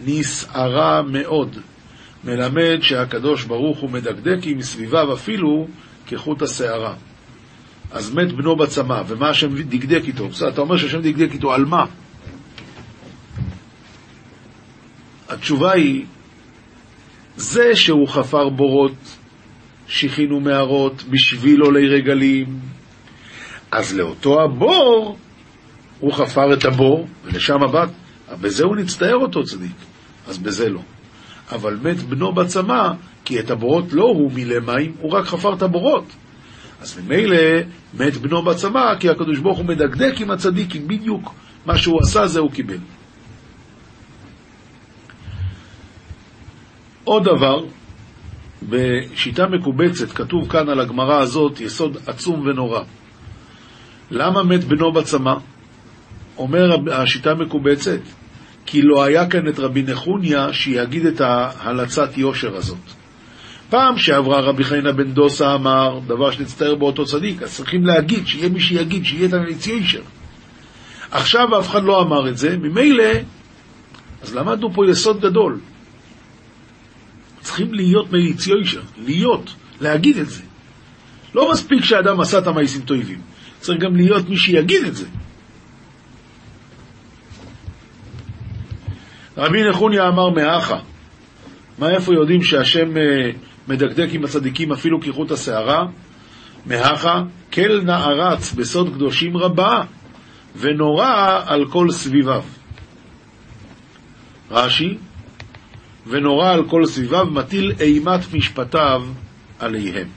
נסערה 0.06 1.02
מאוד, 1.02 1.58
מלמד 2.24 2.78
שהקדוש 2.82 3.44
ברוך 3.44 3.80
הוא 3.80 3.90
מדקדק 3.90 4.38
עם 4.44 4.62
סביביו 4.62 5.14
אפילו 5.14 5.68
כחוט 6.08 6.42
השערה. 6.42 6.94
אז 7.92 8.14
מת 8.14 8.32
בנו 8.32 8.56
בצמא, 8.56 9.02
ומה 9.08 9.30
השם 9.30 9.62
דקדק 9.62 10.02
איתו? 10.08 10.28
בסדר, 10.28 10.50
אתה 10.50 10.62
אומר 10.62 10.78
שהשם 10.78 11.02
דקדק 11.02 11.34
איתו, 11.34 11.54
על 11.54 11.66
מה? 11.66 11.86
התשובה 15.30 15.72
היא, 15.72 16.06
זה 17.36 17.76
שהוא 17.76 18.08
חפר 18.08 18.50
בורות, 18.50 19.18
שיחין 19.88 20.32
ומערות, 20.32 21.04
בשביל 21.10 21.62
עולי 21.62 21.88
רגלים, 21.88 22.60
אז 23.72 23.96
לאותו 23.96 24.42
הבור, 24.42 25.18
הוא 26.00 26.14
חפר 26.14 26.54
את 26.54 26.66
הבור, 26.66 27.08
ולשם 27.24 27.64
הבת, 27.64 27.90
בזה 28.42 28.64
הוא 28.64 28.76
נצטער 28.76 29.16
אותו 29.16 29.44
צדיק, 29.44 29.76
אז 30.28 30.38
בזה 30.38 30.70
לא. 30.70 30.82
אבל 31.52 31.78
מת 31.82 32.04
בנו 32.04 32.34
בצמא, 32.34 32.90
כי 33.26 33.40
את 33.40 33.52
הבורות 33.52 33.94
לא 33.94 34.04
הוא 34.04 34.32
מילא 34.32 34.60
מים, 34.60 34.94
הוא 35.00 35.12
רק 35.12 35.26
חפר 35.26 35.54
את 35.54 35.62
הבורות. 35.62 36.06
אז 36.82 37.00
ממילא 37.00 37.38
מת 37.94 38.18
בנו 38.18 38.42
בצמא, 38.44 39.00
כי 39.00 39.10
הקדוש 39.10 39.40
ברוך 39.40 39.58
הוא 39.58 39.66
מדקדק 39.66 40.14
עם 40.22 40.32
הצדיקים, 40.32 40.88
בדיוק 40.88 41.34
מה 41.66 41.78
שהוא 41.78 42.00
עשה 42.02 42.28
זה 42.28 42.40
הוא 42.40 42.52
קיבל. 42.52 42.78
עוד 47.04 47.24
דבר, 47.24 47.66
בשיטה 48.70 49.48
מקובצת, 49.48 50.12
כתוב 50.12 50.50
כאן 50.50 50.70
על 50.70 50.80
הגמרא 50.80 51.20
הזאת 51.20 51.60
יסוד 51.60 51.98
עצום 52.08 52.48
ונורא. 52.48 52.82
למה 54.12 54.44
מת 54.44 54.64
בנו 54.64 54.92
בצמא? 54.92 55.34
אומר 56.38 56.76
השיטה 56.92 57.32
המקובצת, 57.32 58.00
כי 58.66 58.82
לא 58.82 59.04
היה 59.04 59.30
כאן 59.30 59.48
את 59.48 59.60
רבי 59.60 59.84
נחוניה 59.84 60.54
שיגיד 60.54 61.06
את 61.06 61.22
ההלצת 61.22 62.18
יושר 62.18 62.56
הזאת. 62.56 62.78
פעם 63.70 63.98
שעברה 63.98 64.42
רבי 64.42 64.64
חיינה 64.64 64.92
בן 64.92 65.12
דוסה 65.12 65.56
אמר, 65.56 66.00
דבר 66.08 66.32
שנצטער 66.32 66.76
באותו 66.76 67.06
צדיק, 67.06 67.42
אז 67.42 67.56
צריכים 67.56 67.86
להגיד, 67.86 68.28
שיהיה 68.28 68.50
מי 68.50 68.60
שיגיד, 68.60 69.06
שיהיה 69.06 69.28
את 69.28 69.34
המליץ 69.34 69.68
יושר. 69.68 70.02
עכשיו 71.12 71.60
אף 71.60 71.70
אחד 71.70 71.84
לא 71.84 72.02
אמר 72.02 72.30
את 72.30 72.38
זה, 72.38 72.58
ממילא, 72.58 73.12
אז 74.22 74.36
למדנו 74.36 74.74
פה 74.74 74.90
יסוד 74.90 75.22
גדול. 75.22 75.60
צריכים 77.42 77.74
להיות 77.74 78.12
מליץ 78.12 78.48
יושר, 78.48 78.82
להיות, 79.06 79.54
להגיד 79.82 80.18
את 80.18 80.30
זה. 80.30 80.42
לא 81.36 81.52
מספיק 81.52 81.84
שאדם 81.84 82.20
עשה 82.20 82.38
את 82.38 82.48
המעשים 82.48 82.82
טובים, 82.82 83.22
צריך 83.60 83.82
גם 83.82 83.96
להיות 83.96 84.30
מי 84.30 84.38
שיגיד 84.38 84.84
את 84.86 84.96
זה. 84.96 85.06
רבי 89.38 89.70
נחוניה 89.70 90.08
אמר 90.08 90.30
מאחה, 90.30 90.80
מה 91.80 91.90
איפה 91.90 92.14
יודעים 92.14 92.44
שהשם 92.44 92.98
אה, 92.98 93.32
מדקדק 93.68 94.08
עם 94.12 94.24
הצדיקים 94.24 94.72
אפילו 94.72 95.02
כחוט 95.02 95.32
השערה? 95.32 95.86
מהכה, 96.66 97.22
כל 97.54 97.82
נערץ 97.82 98.54
בסוד 98.54 98.94
קדושים 98.94 99.38
רבה, 99.38 99.82
ונורא 100.56 101.40
על 101.46 101.66
כל 101.66 101.92
סביביו. 101.92 102.44
רש"י, 104.52 104.98
ונורא 106.08 106.50
על 106.50 106.70
כל 106.70 106.86
סביביו, 106.86 107.26
מטיל 107.26 107.72
אימת 107.80 108.34
משפטיו 108.34 109.04
עליהם. 109.60 110.08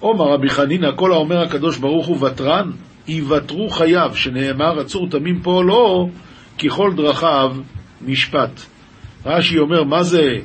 עומר 0.00 0.24
רבי 0.24 0.48
חנינא, 0.48 0.90
כל 0.96 1.12
האומר 1.12 1.42
הקדוש 1.42 1.78
ברוך 1.78 2.06
הוא 2.06 2.26
ותרן, 2.26 2.70
יוותרו 3.08 3.70
חייו, 3.70 4.10
שנאמר, 4.14 4.80
עצור 4.80 5.08
תמים 5.10 5.40
פה 5.42 5.62
לא, 5.64 6.06
ככל 6.58 6.92
דרכיו 6.96 7.56
משפט. 8.06 8.60
רש"י 9.26 9.58
אומר, 9.58 9.84
מה 9.84 10.02
זה 10.02 10.38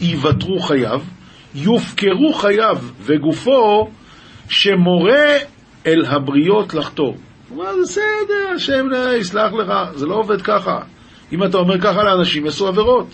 יוותרו 0.00 0.58
חייו? 0.60 1.00
יופקרו 1.54 2.32
חייו 2.32 2.78
וגופו 3.00 3.90
שמורה 4.48 5.36
אל 5.86 6.04
הבריות 6.04 6.74
לחתור. 6.74 7.16
הוא 7.48 7.58
אומר, 7.58 7.72
בסדר, 7.82 8.54
השם 8.56 8.86
יסלח 9.18 9.52
לך, 9.52 9.72
זה 9.94 10.06
לא 10.06 10.14
עובד 10.14 10.42
ככה. 10.42 10.80
אם 11.32 11.44
אתה 11.44 11.58
אומר 11.58 11.80
ככה 11.80 12.02
לאנשים, 12.02 12.44
יעשו 12.44 12.68
עבירות. 12.68 13.08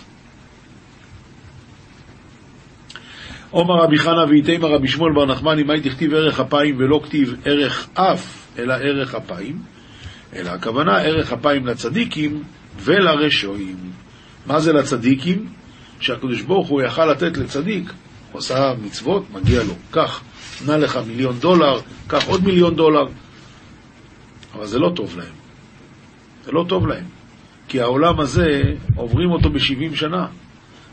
עומר 3.50 3.74
רבי 3.74 3.98
חנא 3.98 4.24
ואיתמר 4.28 4.68
רבי 4.68 4.88
שמואל 4.88 5.12
בר 5.12 5.26
נחמני, 5.26 5.62
מאי 5.62 5.80
תכתיב 5.80 6.14
ערך 6.14 6.40
אפיים 6.40 6.76
ולא 6.78 7.00
כתיב 7.04 7.34
ערך 7.44 7.88
אף, 7.94 8.48
אלא 8.58 8.72
ערך 8.72 9.14
אפיים? 9.14 9.58
אלא 10.36 10.50
הכוונה 10.50 10.98
ערך 10.98 11.32
אפיים 11.32 11.66
לצדיקים 11.66 12.42
ולרשעים. 12.78 13.76
מה 14.46 14.60
זה 14.60 14.72
לצדיקים? 14.72 15.48
שהקדוש 16.00 16.42
ברוך 16.42 16.68
הוא 16.68 16.82
יכל 16.82 17.06
לתת 17.06 17.36
לצדיק, 17.36 17.92
הוא 18.32 18.38
עשה 18.38 18.74
מצוות, 18.82 19.24
מגיע 19.32 19.62
לו. 19.62 19.74
קח, 19.90 20.22
נע 20.66 20.78
לך 20.78 20.98
מיליון 21.06 21.38
דולר, 21.38 21.80
קח 22.06 22.26
עוד 22.26 22.44
מיליון 22.44 22.76
דולר. 22.76 23.06
אבל 24.54 24.66
זה 24.66 24.78
לא 24.78 24.92
טוב 24.96 25.18
להם. 25.18 25.32
זה 26.44 26.52
לא 26.52 26.64
טוב 26.68 26.86
להם. 26.86 27.04
כי 27.68 27.80
העולם 27.80 28.20
הזה, 28.20 28.62
עוברים 28.96 29.30
אותו 29.30 29.50
ב-70 29.50 29.96
שנה. 29.96 30.26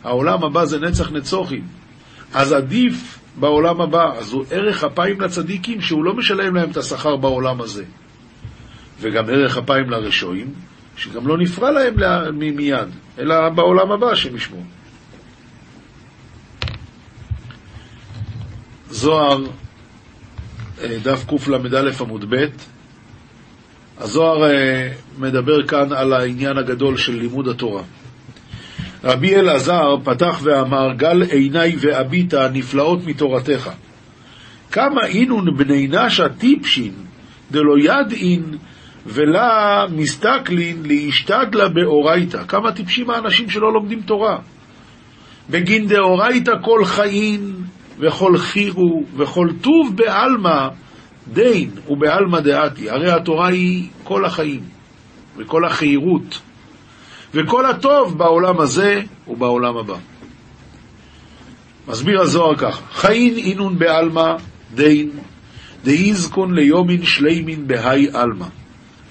העולם 0.03 0.43
הבא 0.43 0.65
זה 0.65 0.79
נצח 0.79 1.11
נצוחים. 1.11 1.67
אז 2.33 2.51
עדיף 2.51 3.19
בעולם 3.39 3.81
הבא. 3.81 4.05
אז 4.17 4.33
הוא 4.33 4.45
ערך 4.51 4.83
אפיים 4.83 5.21
לצדיקים, 5.21 5.81
שהוא 5.81 6.05
לא 6.05 6.13
משלם 6.13 6.55
להם 6.55 6.71
את 6.71 6.77
השכר 6.77 7.15
בעולם 7.15 7.61
הזה. 7.61 7.83
וגם 8.99 9.29
ערך 9.29 9.57
אפיים 9.57 9.89
לרשועים, 9.89 10.53
שגם 11.01 11.27
לא 11.27 11.37
נפרע 11.37 11.71
להם 11.71 11.95
מיד, 12.39 12.87
אלא 13.19 13.49
בעולם 13.49 13.91
הבא 13.91 14.15
שהם 14.15 14.35
ישמעו. 14.35 14.63
זוהר, 18.89 19.43
אה, 20.81 20.97
דף 21.03 21.25
קל"א 21.25 21.89
עמוד 21.99 22.25
ב', 22.29 22.45
הזוהר 23.97 24.43
אה, 24.43 24.91
מדבר 25.17 25.67
כאן 25.67 25.93
על 25.93 26.13
העניין 26.13 26.57
הגדול 26.57 26.97
של 26.97 27.15
לימוד 27.15 27.47
התורה. 27.47 27.83
רבי 29.03 29.35
אלעזר 29.35 29.95
פתח 30.03 30.39
ואמר, 30.43 30.93
גל 30.93 31.21
עיניי 31.23 31.75
ואביטה 31.79 32.49
נפלאות 32.53 33.05
מתורתך. 33.05 33.69
כמה 34.71 35.05
אינון 35.05 35.57
בני 35.57 35.87
נשה 35.87 36.29
טיפשין, 36.29 36.93
דלא 37.51 37.75
ידעין 37.79 38.57
ולה 39.05 39.85
מסתכלין 39.91 40.83
להשתדלה 40.85 41.69
באורייתא. 41.69 42.43
כמה 42.47 42.71
טיפשים 42.71 43.09
האנשים 43.09 43.49
שלא 43.49 43.73
לומדים 43.73 44.01
תורה. 44.01 44.37
בגין 45.49 45.87
דאורייתא 45.87 46.51
כל 46.61 46.85
חיים 46.85 47.53
וכל 47.99 48.37
חירו 48.37 49.03
וכל 49.17 49.47
טוב 49.61 49.95
בעלמא 49.95 50.67
דין 51.27 51.69
ובעלמא 51.89 52.39
דעתי. 52.39 52.89
הרי 52.89 53.11
התורה 53.11 53.47
היא 53.47 53.89
כל 54.03 54.25
החיים 54.25 54.61
וכל 55.37 55.65
החירות 55.65 56.41
וכל 57.33 57.65
הטוב 57.65 58.17
בעולם 58.17 58.59
הזה 58.59 59.01
ובעולם 59.27 59.77
הבא. 59.77 59.97
מסביר 61.87 62.21
הזוהר 62.21 62.55
כך, 62.55 62.81
חיין 62.93 63.37
אינון 63.37 63.79
בעלמא 63.79 64.35
דין 64.73 65.09
דאיזקון 65.83 66.55
ליומין 66.55 67.03
שלימין 67.03 67.67
בהאי 67.67 68.07
עלמא. 68.13 68.45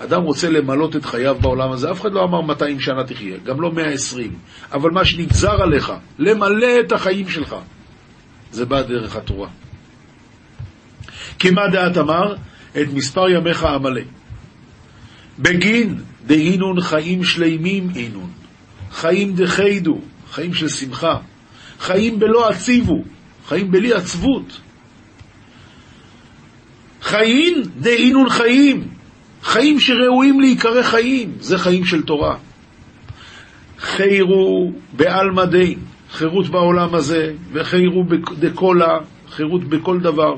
אדם 0.04 0.22
רוצה 0.22 0.50
למלות 0.50 0.96
את 0.96 1.04
חייו 1.04 1.36
בעולם 1.40 1.72
הזה, 1.72 1.90
אף 1.90 2.00
אחד 2.00 2.12
לא 2.12 2.24
אמר 2.24 2.40
200 2.40 2.80
שנה 2.80 3.04
תחיה, 3.04 3.36
גם 3.44 3.60
לא 3.60 3.72
120, 3.72 4.34
אבל 4.72 4.90
מה 4.90 5.04
שנגזר 5.04 5.62
עליך, 5.62 5.92
למלא 6.18 6.80
את 6.80 6.92
החיים 6.92 7.28
שלך, 7.28 7.56
זה 8.52 8.66
בא 8.66 8.82
דרך 8.82 9.16
התורה. 9.16 9.48
כי 11.38 11.50
מה 11.50 11.62
דעת 11.72 11.98
אמר? 11.98 12.34
את 12.72 12.86
מספר 12.94 13.28
ימיך 13.28 13.64
המלא. 13.64 14.02
בגין 15.38 16.00
דהינון 16.26 16.80
חיים 16.80 17.24
שלימים 17.24 17.88
אינון, 17.96 18.30
חיים 18.92 19.34
דחיידו, 19.34 20.00
חיים 20.30 20.54
של 20.54 20.68
שמחה, 20.68 21.16
חיים 21.78 22.18
בלא 22.18 22.48
עציבו, 22.48 23.04
חיים 23.46 23.70
בלי 23.70 23.92
עצבות. 23.92 24.60
חיים 27.02 27.62
דהינון 27.76 28.28
חיים, 28.28 28.88
חיים 29.42 29.80
שראויים 29.80 30.40
להיקרא 30.40 30.82
חיים, 30.82 31.32
זה 31.40 31.58
חיים 31.58 31.84
של 31.84 32.02
תורה. 32.02 32.36
חיירו 33.78 34.72
בעלמא 34.92 35.44
דין, 35.44 35.78
חירות 36.10 36.48
בעולם 36.48 36.94
הזה, 36.94 37.32
וחיירו 37.52 38.04
דקולה, 38.38 38.98
חירות 39.30 39.64
בכל 39.64 40.00
דבר. 40.00 40.34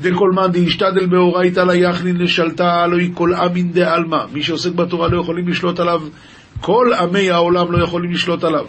דכל 0.00 0.30
מאן 0.34 0.52
דאישתדל 0.52 1.06
באורייתא 1.06 1.60
לה 1.60 1.74
יחנין 1.74 2.16
לשלטה 2.16 2.84
אלוהי 2.84 3.10
כל 3.14 3.34
אמין 3.34 3.72
דעלמא. 3.72 4.24
מי 4.32 4.42
שעוסק 4.42 4.72
בתורה 4.72 5.08
לא 5.08 5.20
יכולים 5.20 5.48
לשלוט 5.48 5.80
עליו, 5.80 6.00
כל 6.60 6.92
עמי 7.00 7.30
העולם 7.30 7.72
לא 7.72 7.84
יכולים 7.84 8.12
לשלוט 8.12 8.44
עליו. 8.44 8.66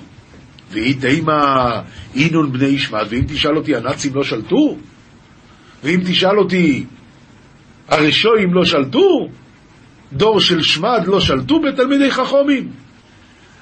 והיא 0.71 1.01
תימא 1.01 1.31
אינון 2.15 2.51
בני 2.51 2.65
ישמעאל, 2.65 3.05
ואם 3.09 3.23
תשאל 3.27 3.57
אותי, 3.57 3.75
הנאצים 3.75 4.15
לא 4.15 4.23
שלטו? 4.23 4.77
ואם 5.83 5.99
תשאל 6.05 6.39
אותי, 6.39 6.85
הרשועים 7.87 8.53
לא 8.53 8.65
שלטו? 8.65 9.27
דור 10.13 10.39
של 10.39 10.61
שמד 10.61 11.03
לא 11.07 11.19
שלטו 11.19 11.59
בתלמידי 11.59 12.11
חכומים? 12.11 12.71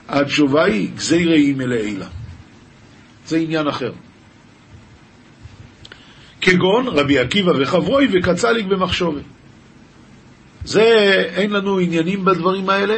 התשובה 0.10 0.64
היא 0.64 0.90
גזירי 0.96 1.54
מלעילה. 1.54 2.08
זה 3.26 3.38
עניין 3.38 3.68
אחר. 3.68 3.92
כגון 6.42 6.88
רבי 6.88 7.20
עקיבא 7.20 7.52
וחברוי 7.60 8.08
וקצליק 8.12 8.66
במחשובת. 8.66 9.24
זה, 10.66 10.84
אין 11.36 11.52
לנו 11.52 11.80
עניינים 11.80 12.26
בדברים 12.26 12.70
האלה, 12.70 12.98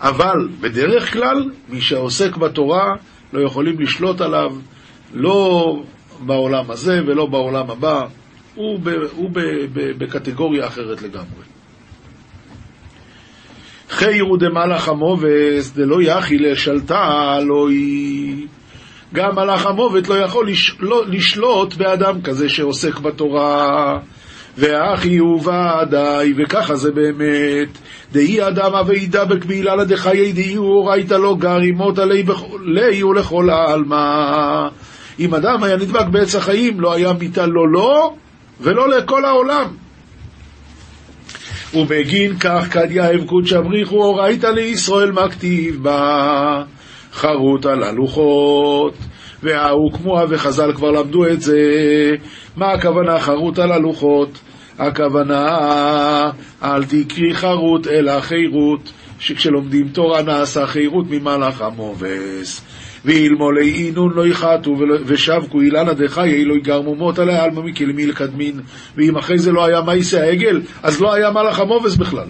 אבל 0.00 0.48
בדרך 0.60 1.12
כלל, 1.12 1.50
מי 1.68 1.80
שעוסק 1.80 2.36
בתורה, 2.36 2.94
לא 3.32 3.40
יכולים 3.40 3.80
לשלוט 3.80 4.20
עליו, 4.20 4.56
לא 5.14 5.82
בעולם 6.20 6.70
הזה 6.70 7.00
ולא 7.06 7.26
בעולם 7.26 7.70
הבא, 7.70 8.06
הוא, 8.54 8.80
ב, 8.82 8.88
הוא 8.88 9.30
ב, 9.30 9.40
ב, 9.72 10.04
בקטגוריה 10.04 10.66
אחרת 10.66 11.02
לגמרי. 11.02 11.53
חיירו 13.94 14.36
דמלאך 14.36 14.88
המובס 14.88 15.72
דלא 15.76 16.02
יחי 16.02 16.38
לשלטה 16.38 17.38
לא 17.46 17.68
היא 17.70 18.46
גם 19.14 19.34
מלאך 19.34 19.66
המוות 19.66 20.08
לא 20.08 20.14
יכול. 20.14 20.48
לא, 20.80 21.02
לשלוט 21.06 21.74
באדם 21.74 22.22
כזה 22.22 22.48
שעוסק 22.48 22.98
בתורה. 22.98 23.98
ואחי 24.58 25.20
ובעדי, 25.20 26.34
וככה 26.36 26.76
זה 26.76 26.90
באמת, 26.90 27.78
דהי 28.12 28.48
אדם 28.48 28.74
אבידה 28.74 29.24
בקבילה 29.24 29.76
לדחיי 29.76 30.32
דהי 30.32 30.56
אורייתא 30.56 31.14
לא 31.14 31.36
גר 31.38 31.62
ימות 31.62 31.98
עלי 31.98 32.24
ולכל 33.04 33.50
העלמא. 33.50 34.68
אם 35.20 35.34
אדם 35.34 35.62
היה 35.62 35.76
נדבק 35.76 36.06
בעץ 36.06 36.34
החיים, 36.34 36.80
לא 36.80 36.92
היה 36.92 37.12
מיתה 37.12 37.46
לו 37.46 37.66
לא, 37.66 38.14
ולא 38.60 38.88
לכל 38.88 39.24
העולם. 39.24 39.83
ובגין 41.74 42.38
כך 42.38 42.66
כדיה 42.72 43.14
אבקות 43.14 43.46
שבריחו 43.46 43.96
אורייתא 44.04 44.46
לישראל 44.46 45.12
מה 45.12 45.28
כתיב 45.28 45.82
בה. 45.82 46.62
חרות 47.14 47.66
על 47.66 47.82
הלוחות, 47.82 48.94
והוקמוה 49.42 50.24
וחז"ל 50.28 50.72
כבר 50.72 50.90
למדו 50.90 51.26
את 51.26 51.40
זה. 51.40 51.60
מה 52.56 52.72
הכוונה 52.72 53.20
חרות 53.20 53.58
על 53.58 53.72
הלוחות? 53.72 54.40
הכוונה 54.78 56.30
אל 56.62 56.84
תקרי 56.84 57.34
חרות 57.34 57.86
אלא 57.86 58.20
חירות, 58.20 58.92
שכשלומדים 59.18 59.88
תורה 59.88 60.22
נעשה 60.22 60.66
חירות 60.66 61.06
ממלאך 61.10 61.62
המובס. 61.62 62.64
ואילמולי 63.04 63.72
אינון 63.72 64.12
לא 64.14 64.26
יחתו 64.26 64.76
ושבקו 65.06 65.60
אילנה 65.60 65.92
דחיי 65.92 66.44
לא 66.44 66.54
יגרמו 66.54 66.94
מות 66.94 67.18
עליה 67.18 67.44
עלמא 67.44 67.62
מקלמיל 67.62 68.12
קדמין 68.12 68.60
ואם 68.96 69.16
אחרי 69.16 69.38
זה 69.38 69.52
לא 69.52 69.64
היה 69.64 69.80
מייסי 69.80 70.18
העגל 70.18 70.60
אז 70.82 71.00
לא 71.00 71.14
היה 71.14 71.30
מלאך 71.30 71.60
המובס 71.60 71.96
בכלל. 71.96 72.26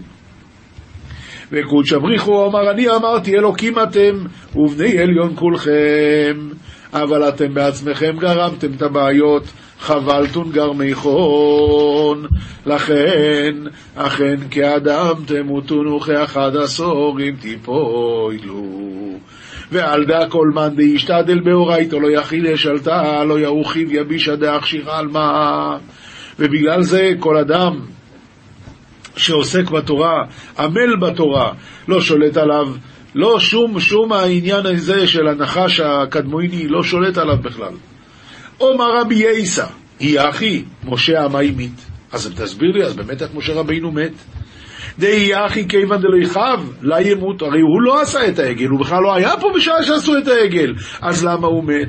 וקודש 1.52 1.92
אבריחו 1.92 2.46
אמר 2.46 2.70
אני 2.70 2.88
אמרתי 2.88 3.34
אלוקים 3.34 3.74
אתם 3.78 4.24
ובני 4.56 4.98
עליון 4.98 5.32
כולכם. 5.34 6.48
אבל 6.94 7.28
אתם 7.28 7.54
בעצמכם 7.54 8.16
גרמתם 8.18 8.72
את 8.76 8.82
הבעיות 8.82 9.42
חבלתון 9.78 10.52
גרמי 10.52 10.94
חון 10.94 12.26
לכן 12.66 13.54
אכן 13.94 14.36
כאדם 14.50 15.14
תמותון 15.26 15.86
וכאחד 15.86 16.56
עשור 16.56 17.20
אם 17.20 17.34
תיפוילו 17.40 18.62
ועל 19.72 20.04
דא 20.04 20.28
כל 20.28 20.50
מאן 20.54 20.76
דאישתדל 20.76 21.40
באורייתו 21.40 22.00
לא 22.00 22.10
יכיל 22.10 22.46
ישלטה 22.46 23.24
לא 23.24 23.40
ירוחיב 23.40 23.88
יבישא 23.92 24.34
דאכשירה 24.34 24.98
על 24.98 25.08
מה 25.08 25.78
ובגלל 26.38 26.82
זה 26.82 27.10
כל 27.18 27.36
אדם 27.36 27.80
שעוסק 29.16 29.70
בתורה, 29.70 30.24
עמל 30.58 30.96
בתורה, 31.00 31.52
לא 31.88 32.00
שולט 32.00 32.36
עליו, 32.36 32.68
לא 33.14 33.40
שום, 33.40 33.80
שום 33.80 34.12
העניין 34.12 34.66
הזה 34.66 35.06
של 35.06 35.28
הנחש 35.28 35.80
הקדמויני, 35.80 36.68
לא 36.68 36.82
שולט 36.82 37.18
עליו 37.18 37.36
בכלל. 37.42 37.72
אומר 38.60 39.00
רבי 39.00 39.14
יייסא, 39.14 39.66
היא 40.00 40.20
אחי, 40.20 40.64
משה 40.84 41.28
מת. 41.56 41.70
אז 42.12 42.32
תסביר 42.36 42.72
לי, 42.72 42.84
אז 42.84 42.96
באמת 42.96 43.22
איך 43.22 43.30
משה 43.34 43.54
רבינו 43.54 43.92
מת? 43.92 44.12
דהי 44.98 45.46
אחי 45.46 45.68
כיוון 45.68 46.00
דלא 46.00 46.22
יכאב, 46.22 46.72
לה 46.82 47.00
ימות, 47.00 47.42
הרי 47.42 47.60
הוא 47.60 47.82
לא 47.82 48.02
עשה 48.02 48.28
את 48.28 48.38
העגל, 48.38 48.68
הוא 48.68 48.80
בכלל 48.80 49.02
לא 49.02 49.14
היה 49.14 49.36
פה 49.40 49.50
בשעה 49.56 49.82
שעשו 49.82 50.18
את 50.18 50.28
העגל, 50.28 50.74
אז 51.02 51.24
למה 51.24 51.46
הוא 51.46 51.64
מת? 51.64 51.88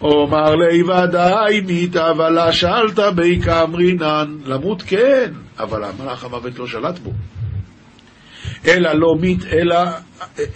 אומר 0.00 0.54
לי 0.54 0.82
ודאי 0.82 1.60
מיתה 1.60 2.12
ולא 2.18 2.52
שאלת 2.52 2.98
בי 3.14 3.40
כאמרינן, 3.44 4.36
למות 4.44 4.82
כן, 4.82 5.32
אבל 5.58 5.84
המלאך 5.84 6.24
המוות 6.24 6.58
לא 6.58 6.66
שלט 6.66 6.98
בו. 6.98 7.12
אלא 8.66 8.92
לא 8.92 9.14
מת, 9.20 9.44
אלא, 9.52 9.76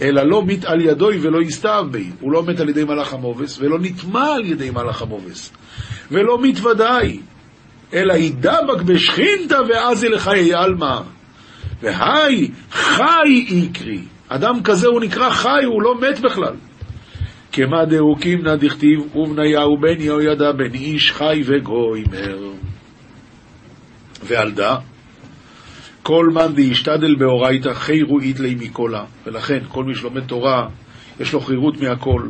אלא 0.01 0.21
לא 0.23 0.43
מת 0.45 0.65
על 0.65 0.81
ידוי 0.81 1.17
ולא 1.21 1.41
יסתיו 1.41 1.85
בי. 1.91 2.09
הוא 2.19 2.31
לא 2.31 2.43
מת 2.43 2.59
על 2.59 2.69
ידי 2.69 2.83
מלאך 2.83 3.13
המובס, 3.13 3.59
ולא 3.59 3.77
נטמע 3.81 4.33
על 4.35 4.45
ידי 4.45 4.69
מלאך 4.69 5.01
המובס. 5.01 5.51
ולא 6.11 6.37
מת 6.41 6.65
ודאי, 6.65 7.19
אלא 7.93 8.13
ידבק 8.13 8.81
בשכינתא 8.85 9.57
ואז 9.69 10.03
לחיי 10.03 10.53
עלמא. 10.53 11.01
והי 11.83 12.51
חי 12.71 13.45
יקרי. 13.49 14.01
אדם 14.27 14.63
כזה 14.63 14.87
הוא 14.87 15.01
נקרא 15.01 15.29
חי, 15.29 15.63
הוא 15.65 15.81
לא 15.81 15.95
מת 16.01 16.19
בכלל. 16.19 16.53
כמה 17.51 17.85
דאוקים 17.85 18.41
נא 18.41 18.55
דכתיב, 18.55 19.15
ובניהו 19.15 19.77
בן 19.77 20.01
יהוידע 20.01 20.51
בן 20.51 20.73
איש 20.73 21.11
חי 21.11 21.41
וגוימר. 21.45 22.51
ועל 24.23 24.51
דא, 24.51 24.75
כל 26.03 26.29
מאן 26.33 26.55
דאישתדל 26.55 27.15
באורייתא 27.15 27.73
חירואית 27.73 28.39
לי 28.39 28.55
מקולה. 28.55 29.03
ולכן, 29.25 29.59
כל 29.67 29.83
מי 29.83 29.95
שלומד 29.95 30.25
תורה, 30.25 30.67
יש 31.19 31.33
לו 31.33 31.39
חירות 31.39 31.81
מהכל. 31.81 32.21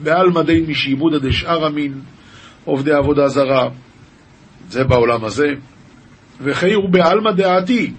בעלמא 0.00 0.42
דין 0.42 0.64
משעבודא 0.68 1.18
דשאר 1.18 1.64
המין, 1.64 2.00
עובדי 2.64 2.92
עבודה 2.92 3.28
זרה, 3.28 3.68
זה 4.68 4.84
בעולם 4.84 5.24
הזה. 5.24 5.48
וחירו 6.40 6.88
בעלמא 6.88 7.32
דעתי, 7.32 7.92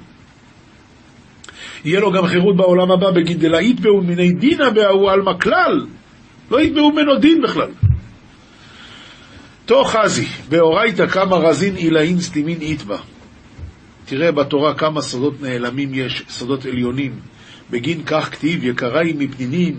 יהיה 1.86 2.00
לו 2.00 2.12
גם 2.12 2.28
חירות 2.28 2.56
בעולם 2.56 2.92
הבא 2.92 3.12
בגין 3.12 3.38
דלה 3.38 3.62
יתבעו 3.62 4.02
מיני 4.02 4.32
דינא 4.32 4.70
בהוא 4.70 5.12
עלמא 5.12 5.34
כלל, 5.42 5.86
לא 6.52 6.62
יתבעו 6.62 6.92
ממנו 6.92 7.16
דין 7.20 7.42
בכלל. 7.42 7.70
תוך 9.66 9.96
חזי, 9.96 10.26
באורייתא 10.50 11.08
כמה 11.08 11.36
רזין 11.36 11.76
עילאין 11.76 12.20
סתימין 12.20 12.62
יתבע. 12.62 12.98
תראה 14.06 14.32
בתורה 14.32 14.74
כמה 14.74 15.02
סודות 15.02 15.42
נעלמים 15.42 15.90
יש, 15.94 16.24
סודות 16.30 16.66
עליונים. 16.66 17.20
בגין 17.72 18.04
כך 18.06 18.32
כתיב, 18.32 18.64
יקראי 18.64 19.14
מפנינין, 19.18 19.76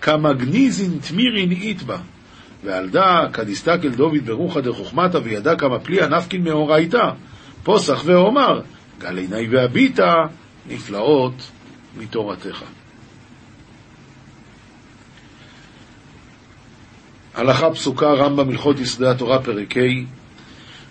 כמה 0.00 0.32
גניזין 0.32 0.98
תמירין 1.08 1.52
יתבע. 1.52 1.96
ועל 2.64 2.88
דא, 2.88 3.26
כדיסתכל 3.32 3.88
דוד 3.88 4.26
ברוחא 4.26 4.60
דחוכמתא, 4.60 5.18
וידע 5.24 5.56
כמה 5.56 5.78
פליאה 5.78 6.08
נפקין 6.08 6.44
מאורייתא. 6.44 7.10
פוסח 7.62 8.02
ואומר, 8.04 8.60
גל 8.98 9.18
עיני 9.18 9.48
והביטה, 9.50 10.14
נפלאות 10.66 11.50
מתורתך. 11.98 12.64
הלכה 17.34 17.70
פסוקה 17.70 18.12
רמב"ם 18.12 18.48
הלכות 18.48 18.80
יסודי 18.80 19.06
התורה 19.06 19.42
פרק 19.42 19.76
ה' 19.76 19.80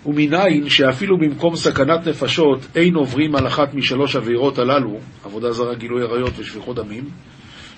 ומנין 0.06 0.68
שאפילו 0.68 1.18
במקום 1.18 1.56
סכנת 1.56 2.08
נפשות 2.08 2.58
אין 2.74 2.94
עוברים 2.94 3.36
על 3.36 3.46
אחת 3.46 3.74
משלוש 3.74 4.16
עבירות 4.16 4.58
הללו, 4.58 4.98
עבודה 5.24 5.52
זרה, 5.52 5.74
גילוי 5.74 6.02
עריות 6.02 6.38
ושפיכות 6.38 6.76
דמים, 6.76 7.04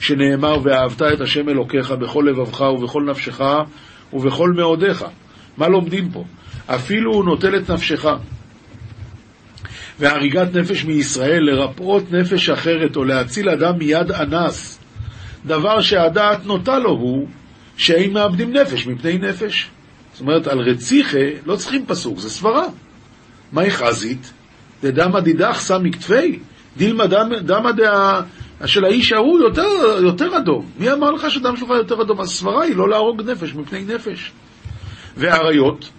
שנאמר 0.00 0.56
ואהבת 0.62 1.02
את 1.02 1.20
השם 1.20 1.48
אלוקיך 1.48 1.90
בכל 1.90 2.24
לבבך 2.28 2.60
ובכל 2.60 3.02
נפשך 3.02 3.40
ובכל 4.12 4.50
מאודיך. 4.52 5.04
מה 5.56 5.68
לומדים 5.68 6.10
פה? 6.10 6.24
אפילו 6.66 7.14
הוא 7.14 7.24
נוטל 7.24 7.56
את 7.56 7.70
נפשך. 7.70 8.06
והריגת 9.98 10.54
נפש 10.54 10.84
מישראל, 10.84 11.42
לרפאות 11.42 12.12
נפש 12.12 12.50
אחרת 12.50 12.96
או 12.96 13.04
להציל 13.04 13.48
אדם 13.48 13.78
מיד 13.78 14.12
אנס, 14.12 14.78
דבר 15.46 15.80
שהדעת 15.80 16.46
נוטה 16.46 16.78
לו 16.78 16.90
הוא 16.90 17.28
שאין 17.76 18.12
מאבדים 18.12 18.52
נפש 18.52 18.86
מפני 18.86 19.18
נפש. 19.18 19.70
זאת 20.12 20.20
אומרת, 20.20 20.46
על 20.46 20.58
רציחה 20.58 21.18
לא 21.46 21.56
צריכים 21.56 21.86
פסוק, 21.86 22.18
זה 22.18 22.30
סברה. 22.30 22.64
מהי 23.52 23.70
חזית? 23.70 24.32
דדמא 24.82 25.20
דידך 25.20 25.60
שם 25.66 25.82
מכתפי, 25.82 26.38
דילמא 26.76 27.06
דמא 27.42 27.70
דעה 27.70 28.22
של 28.66 28.84
האיש 28.84 29.12
ההוא 29.12 29.40
יותר, 29.40 29.68
יותר 30.02 30.38
אדום. 30.38 30.66
מי 30.78 30.92
אמר 30.92 31.10
לך 31.10 31.30
שדם 31.30 31.56
שלך 31.56 31.68
יותר 31.68 32.02
אדום? 32.02 32.20
הסברה 32.20 32.64
היא 32.64 32.76
לא 32.76 32.88
להרוג 32.88 33.30
נפש 33.30 33.54
מפני 33.54 33.84
נפש. 33.84 34.32
ואריות 35.16 35.90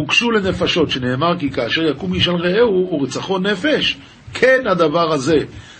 הוגשו 0.00 0.30
לנפשות, 0.30 0.90
שנאמר 0.90 1.38
כי 1.38 1.50
כאשר 1.50 1.82
יקום 1.82 2.14
איש 2.14 2.28
על 2.28 2.36
רעהו 2.36 2.88
ורצחו 2.92 3.38
נפש. 3.38 3.98
כן 4.34 4.60
הדבר 4.70 5.12
הזה. 5.12 5.38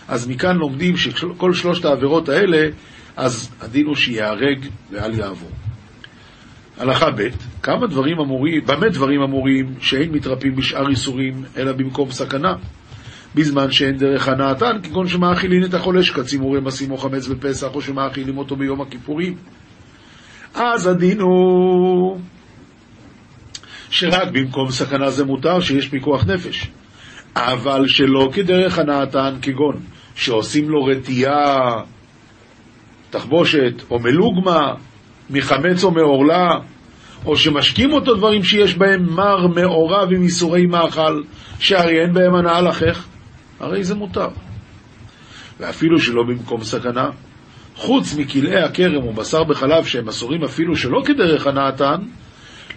אז 0.08 0.28
מכאן 0.28 0.56
לומדים 0.56 0.96
שכל 0.96 1.52
שלושת 1.52 1.84
העבירות 1.84 2.28
האלה, 2.28 2.68
אז 3.16 3.50
הדין 3.60 3.86
הוא 3.86 3.94
שיהרג 3.94 4.66
ואל 4.90 5.18
יעבור. 5.18 5.50
הלכה 6.78 7.10
ב', 7.10 7.28
כמה 7.62 7.86
דברים 7.86 8.18
אמורים, 8.18 8.60
במה 8.66 8.88
דברים 8.88 9.22
אמורים 9.22 9.74
שאין 9.80 10.12
מתרפים 10.12 10.56
בשאר 10.56 10.88
איסורים, 10.88 11.34
אלא 11.56 11.72
במקום 11.72 12.10
סכנה. 12.10 12.54
בזמן 13.34 13.70
שאין 13.70 13.96
דרך 13.96 14.28
הנאתן, 14.28 14.72
כגון 14.82 15.08
שמאכילין 15.08 15.64
את 15.64 15.74
החולה 15.74 16.02
שקצים 16.02 16.44
ורמסים 16.44 16.90
או 16.90 16.96
חמץ 16.96 17.26
בפסח, 17.26 17.68
או 17.74 17.82
שמאכילים 17.82 18.38
אותו 18.38 18.56
ביום 18.56 18.80
הכיפורים. 18.80 19.34
אז 20.54 20.86
הדין 20.86 21.20
הוא 21.20 22.18
שרק 23.90 24.28
במקום 24.32 24.70
סכנה 24.70 25.10
זה 25.10 25.24
מותר, 25.24 25.60
שיש 25.60 25.88
פיקוח 25.88 26.24
נפש. 26.26 26.70
אבל 27.36 27.88
שלא 27.88 28.28
כדרך 28.32 28.78
הנאתן, 28.78 29.34
כגון 29.42 29.80
שעושים 30.14 30.70
לו 30.70 30.84
רטייה, 30.84 31.56
תחבושת 33.10 33.82
או 33.90 33.98
מלוגמה, 33.98 34.74
מחמץ 35.30 35.84
או 35.84 35.90
מעורלה, 35.90 36.48
או 37.26 37.36
שמשקים 37.36 37.92
אותו 37.92 38.14
דברים 38.14 38.44
שיש 38.44 38.74
בהם 38.74 39.06
מר 39.14 39.46
מעורב 39.46 40.12
עם 40.12 40.22
איסורי 40.22 40.66
מאכל, 40.66 41.22
שהרי 41.58 42.00
אין 42.00 42.12
בהם 42.12 42.34
הנאה 42.34 42.60
לחך, 42.60 43.06
הרי 43.60 43.84
זה 43.84 43.94
מותר. 43.94 44.28
ואפילו 45.60 45.98
שלא 45.98 46.22
במקום 46.22 46.62
סכנה, 46.62 47.10
חוץ 47.76 48.16
מכלאי 48.16 48.62
הכרם 48.62 49.06
ובשר 49.06 49.44
בחלב 49.44 49.84
שהם 49.84 50.08
אסורים 50.08 50.44
אפילו 50.44 50.76
שלא 50.76 51.02
כדרך 51.04 51.46
הנאתן, 51.46 51.96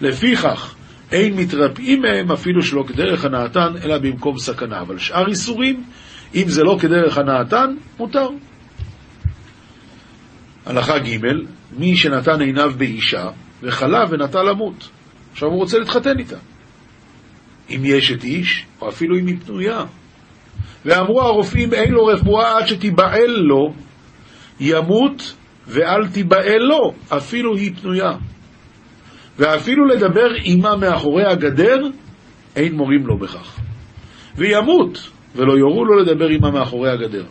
לפיכך 0.01 0.75
אין 1.11 1.35
מתרפאים 1.35 2.01
מהם 2.01 2.31
אפילו 2.31 2.61
שלא 2.61 2.83
כדרך 2.87 3.25
הנאתן, 3.25 3.73
אלא 3.83 3.97
במקום 3.97 4.37
סכנה. 4.37 4.81
אבל 4.81 4.97
שאר 4.97 5.27
איסורים, 5.27 5.83
אם 6.35 6.43
זה 6.47 6.63
לא 6.63 6.77
כדרך 6.79 7.17
הנאתן, 7.17 7.75
מותר. 7.99 8.27
הלכה 10.65 10.99
ג' 10.99 11.17
מי 11.77 11.97
שנתן 11.97 12.41
עיניו 12.41 12.71
באישה 12.77 13.29
וחלה 13.63 14.05
ונטה 14.09 14.43
למות. 14.43 14.89
עכשיו 15.31 15.49
הוא 15.49 15.57
רוצה 15.57 15.79
להתחתן 15.79 16.19
איתה. 16.19 16.37
אם 17.69 17.81
יש 17.83 18.11
את 18.11 18.23
איש, 18.23 18.65
או 18.81 18.89
אפילו 18.89 19.19
אם 19.19 19.27
היא 19.27 19.37
פנויה. 19.45 19.83
ואמרו 20.85 21.21
הרופאים, 21.21 21.73
אין 21.73 21.91
לו 21.91 22.05
רפואה 22.05 22.57
עד 22.57 22.67
שתיבעל 22.67 23.31
לו, 23.37 23.73
ימות 24.59 25.33
ואל 25.67 26.07
תיבעל 26.07 26.61
לו, 26.61 26.93
אפילו 27.09 27.55
היא 27.57 27.75
פנויה. 27.81 28.11
ואפילו 29.41 29.85
לדבר 29.85 30.27
עמה 30.43 30.75
מאחורי 30.75 31.25
הגדר, 31.25 31.77
אין 32.55 32.73
מורים 32.73 33.07
לו 33.07 33.17
בכך. 33.17 33.59
וימות, 34.35 35.09
ולא 35.35 35.53
יורו 35.53 35.85
לו 35.85 35.99
לדבר 35.99 36.27
עמה 36.27 36.51
מאחורי 36.51 36.91
הגדר. 36.91 37.23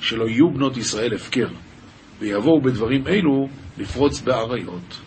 שלא 0.00 0.28
יהיו 0.28 0.50
בנות 0.50 0.76
ישראל 0.76 1.14
הפקר, 1.14 1.46
ויבואו 2.20 2.60
בדברים 2.60 3.06
אלו 3.06 3.48
לפרוץ 3.78 4.20
באריות. 4.20 5.00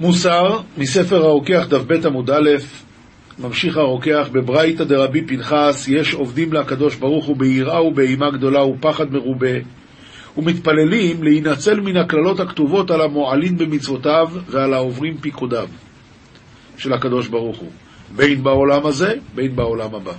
מוסר, 0.00 0.60
מספר 0.78 1.16
הרוקח 1.16 1.66
דף 1.68 1.82
ב 1.86 2.06
עמוד 2.06 2.30
א', 2.30 2.50
ממשיך 3.38 3.76
הרוקח, 3.76 4.28
בברייתא 4.32 4.84
דרבי 4.84 5.26
פנחס, 5.26 5.88
יש 5.88 6.14
עובדים 6.14 6.52
לקדוש 6.52 6.96
ברוך 6.96 7.26
הוא 7.26 7.36
ביראה 7.36 7.82
ובאימה 7.82 8.30
גדולה 8.30 8.64
ופחד 8.64 9.12
מרובה, 9.12 9.56
ומתפללים 10.38 11.22
להינצל 11.22 11.80
מן 11.80 11.96
הקללות 11.96 12.40
הכתובות 12.40 12.90
על 12.90 13.00
המועלין 13.00 13.58
במצוותיו 13.58 14.28
ועל 14.48 14.74
העוברים 14.74 15.16
פיקודיו 15.20 15.68
של 16.76 16.92
הקדוש 16.92 17.28
ברוך 17.28 17.58
הוא, 17.58 17.70
בין 18.16 18.42
בעולם 18.42 18.86
הזה, 18.86 19.14
בין 19.34 19.56
בעולם 19.56 19.94
הבא. 19.94 20.12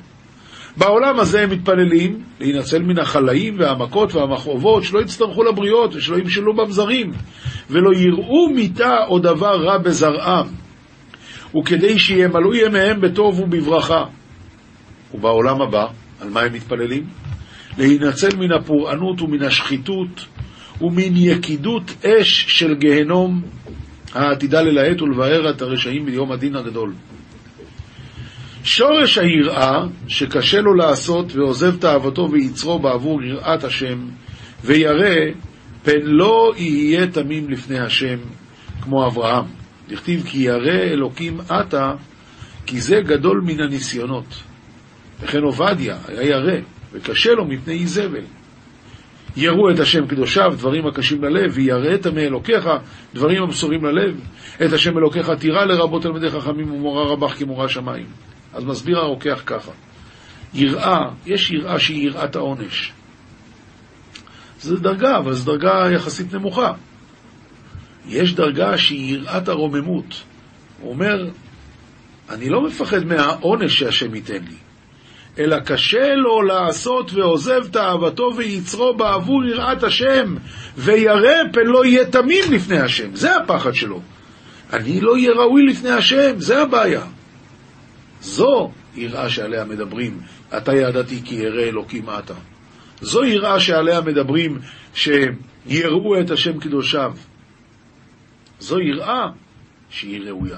בעולם 0.78 1.20
הזה 1.20 1.42
הם 1.42 1.50
מתפללים 1.50 2.24
להינצל 2.40 2.82
מן 2.82 3.00
החלאים 3.00 3.60
והמכות 3.60 4.16
והמכאובות, 4.16 4.84
שלא 4.84 5.00
יצטרכו 5.00 5.44
לבריות 5.44 5.96
ושלא 5.96 6.18
ימשלו 6.18 6.54
במזרים, 6.54 7.12
ולא 7.70 7.90
יראו 7.94 8.50
מיתה 8.50 8.98
או 9.08 9.20
דבר 9.20 9.64
רע 9.66 9.78
בזרעם, 9.78 10.48
וכדי 11.58 12.00
שימלאו 12.00 12.56
ימיהם 12.56 13.02
בטוב 13.02 13.40
ובברכה. 13.40 14.04
ובעולם 15.14 15.62
הבא, 15.62 15.86
על 16.22 16.30
מה 16.30 16.42
הם 16.42 16.54
מתפללים? 16.54 17.29
להינצל 17.80 18.38
מן 18.38 18.52
הפורענות 18.52 19.22
ומן 19.22 19.44
השחיתות 19.44 20.26
ומן 20.82 21.16
יקידות 21.18 22.06
אש 22.06 22.46
של 22.48 22.76
גהנום 22.76 23.42
העתידה 24.14 24.62
ללהט 24.62 25.02
ולבאר 25.02 25.50
את 25.50 25.62
הרשעים 25.62 26.06
ביום 26.06 26.32
הדין 26.32 26.56
הגדול. 26.56 26.94
שורש 28.64 29.18
היראה 29.18 29.82
שקשה 30.08 30.62
לו 30.62 30.74
לעשות 30.74 31.36
ועוזב 31.36 31.76
תאוותו 31.76 32.32
ויצרו 32.32 32.80
בעבור 32.80 33.24
יראת 33.24 33.64
השם 33.64 34.00
וירא 34.64 35.16
פן 35.84 36.02
לא 36.04 36.54
יהיה 36.58 37.08
תמים 37.08 37.50
לפני 37.50 37.80
השם 37.80 38.18
כמו 38.82 39.08
אברהם. 39.08 39.46
דכתיב 39.90 40.24
כי 40.26 40.38
ירא 40.38 40.80
אלוקים 40.92 41.40
עתה 41.50 41.94
כי 42.66 42.82
זה 42.82 43.02
גדול 43.02 43.42
מן 43.46 43.62
הניסיונות. 43.62 44.36
וכן 45.22 45.42
עובדיה 45.42 45.98
היה 46.08 46.30
ירא 46.30 46.60
וקשה 46.94 47.34
לו 47.34 47.46
מפני 47.46 47.74
איזבל. 47.74 48.24
יראו 49.38 49.72
את 49.72 49.80
השם 49.80 50.08
קדושיו, 50.08 50.54
דברים 50.58 50.88
הקשים 50.88 51.24
ללב, 51.24 51.52
וירא 51.54 51.96
את 51.96 52.06
עמי 52.06 52.22
אלוקיך, 52.22 52.70
דברים 53.14 53.44
המסורים 53.44 53.86
ללב. 53.86 54.20
את 54.66 54.74
השם 54.74 54.98
אלוקיך 54.98 55.30
תירא 55.30 55.66
לרבות 55.66 56.04
תלמידי 56.04 56.30
חכמים 56.30 56.72
ומורה 56.72 57.06
רבך 57.06 57.34
כמורה 57.40 57.70
שמיים. 57.70 58.06
אז 58.54 58.64
מסביר 58.64 58.98
הרוקח 58.98 59.42
ככה, 59.46 59.72
יראה, 60.54 61.10
יש 61.26 61.52
יראה 61.52 61.80
שהיא 61.80 62.06
יראת 62.06 62.36
העונש. 62.36 62.94
זו 64.62 64.78
דרגה, 64.78 65.18
אבל 65.18 65.34
זו 65.34 65.52
דרגה 65.52 65.92
יחסית 65.96 66.34
נמוכה. 66.34 66.74
יש 68.08 68.36
דרגה 68.36 68.78
שהיא 68.78 69.14
יראת 69.14 69.48
הרוממות. 69.48 70.24
הוא 70.82 70.90
אומר, 70.92 71.30
אני 72.30 72.50
לא 72.50 72.62
מפחד 72.62 73.06
מהעונש 73.06 73.80
שהשם 73.80 74.16
ייתן 74.16 74.44
לי, 74.44 74.56
אלא 75.40 75.60
קשה 75.60 76.16
לו 76.16 76.42
לעשות 76.42 77.14
ועוזב 77.14 77.68
תאוותו 77.68 78.32
ויצרו 78.38 78.94
בעבור 78.94 79.46
יראת 79.46 79.84
השם, 79.84 80.36
וירא 80.78 81.34
פן 81.54 81.66
לא 81.66 81.86
יהיה 81.86 82.06
תמים 82.06 82.44
לפני 82.52 82.80
השם. 82.80 83.16
זה 83.16 83.36
הפחד 83.36 83.74
שלו. 83.74 84.02
אני 84.74 85.02
לא 85.02 85.14
אהיה 85.14 85.32
ראוי 85.32 85.66
לפני 85.66 85.90
השם, 85.90 86.40
זה 86.40 86.62
הבעיה. 86.62 87.02
זו 88.22 88.72
יראה 88.96 89.30
שעליה 89.30 89.66
מדברים, 89.66 90.22
אתה 90.58 90.76
ידעתי 90.76 91.22
כי 91.26 91.36
ירא 91.36 91.62
אלוקים 91.62 92.06
אתה. 92.10 92.34
זו 93.02 93.24
יראה 93.24 93.60
שעליה 93.60 94.02
מדברים 94.02 94.60
שיראו 94.94 96.20
את 96.22 96.32
השם 96.32 96.60
קדושיו. 96.60 97.14
זו 98.60 98.80
יראה 98.80 99.26
שהיא 99.90 100.22
ראויה. 100.22 100.58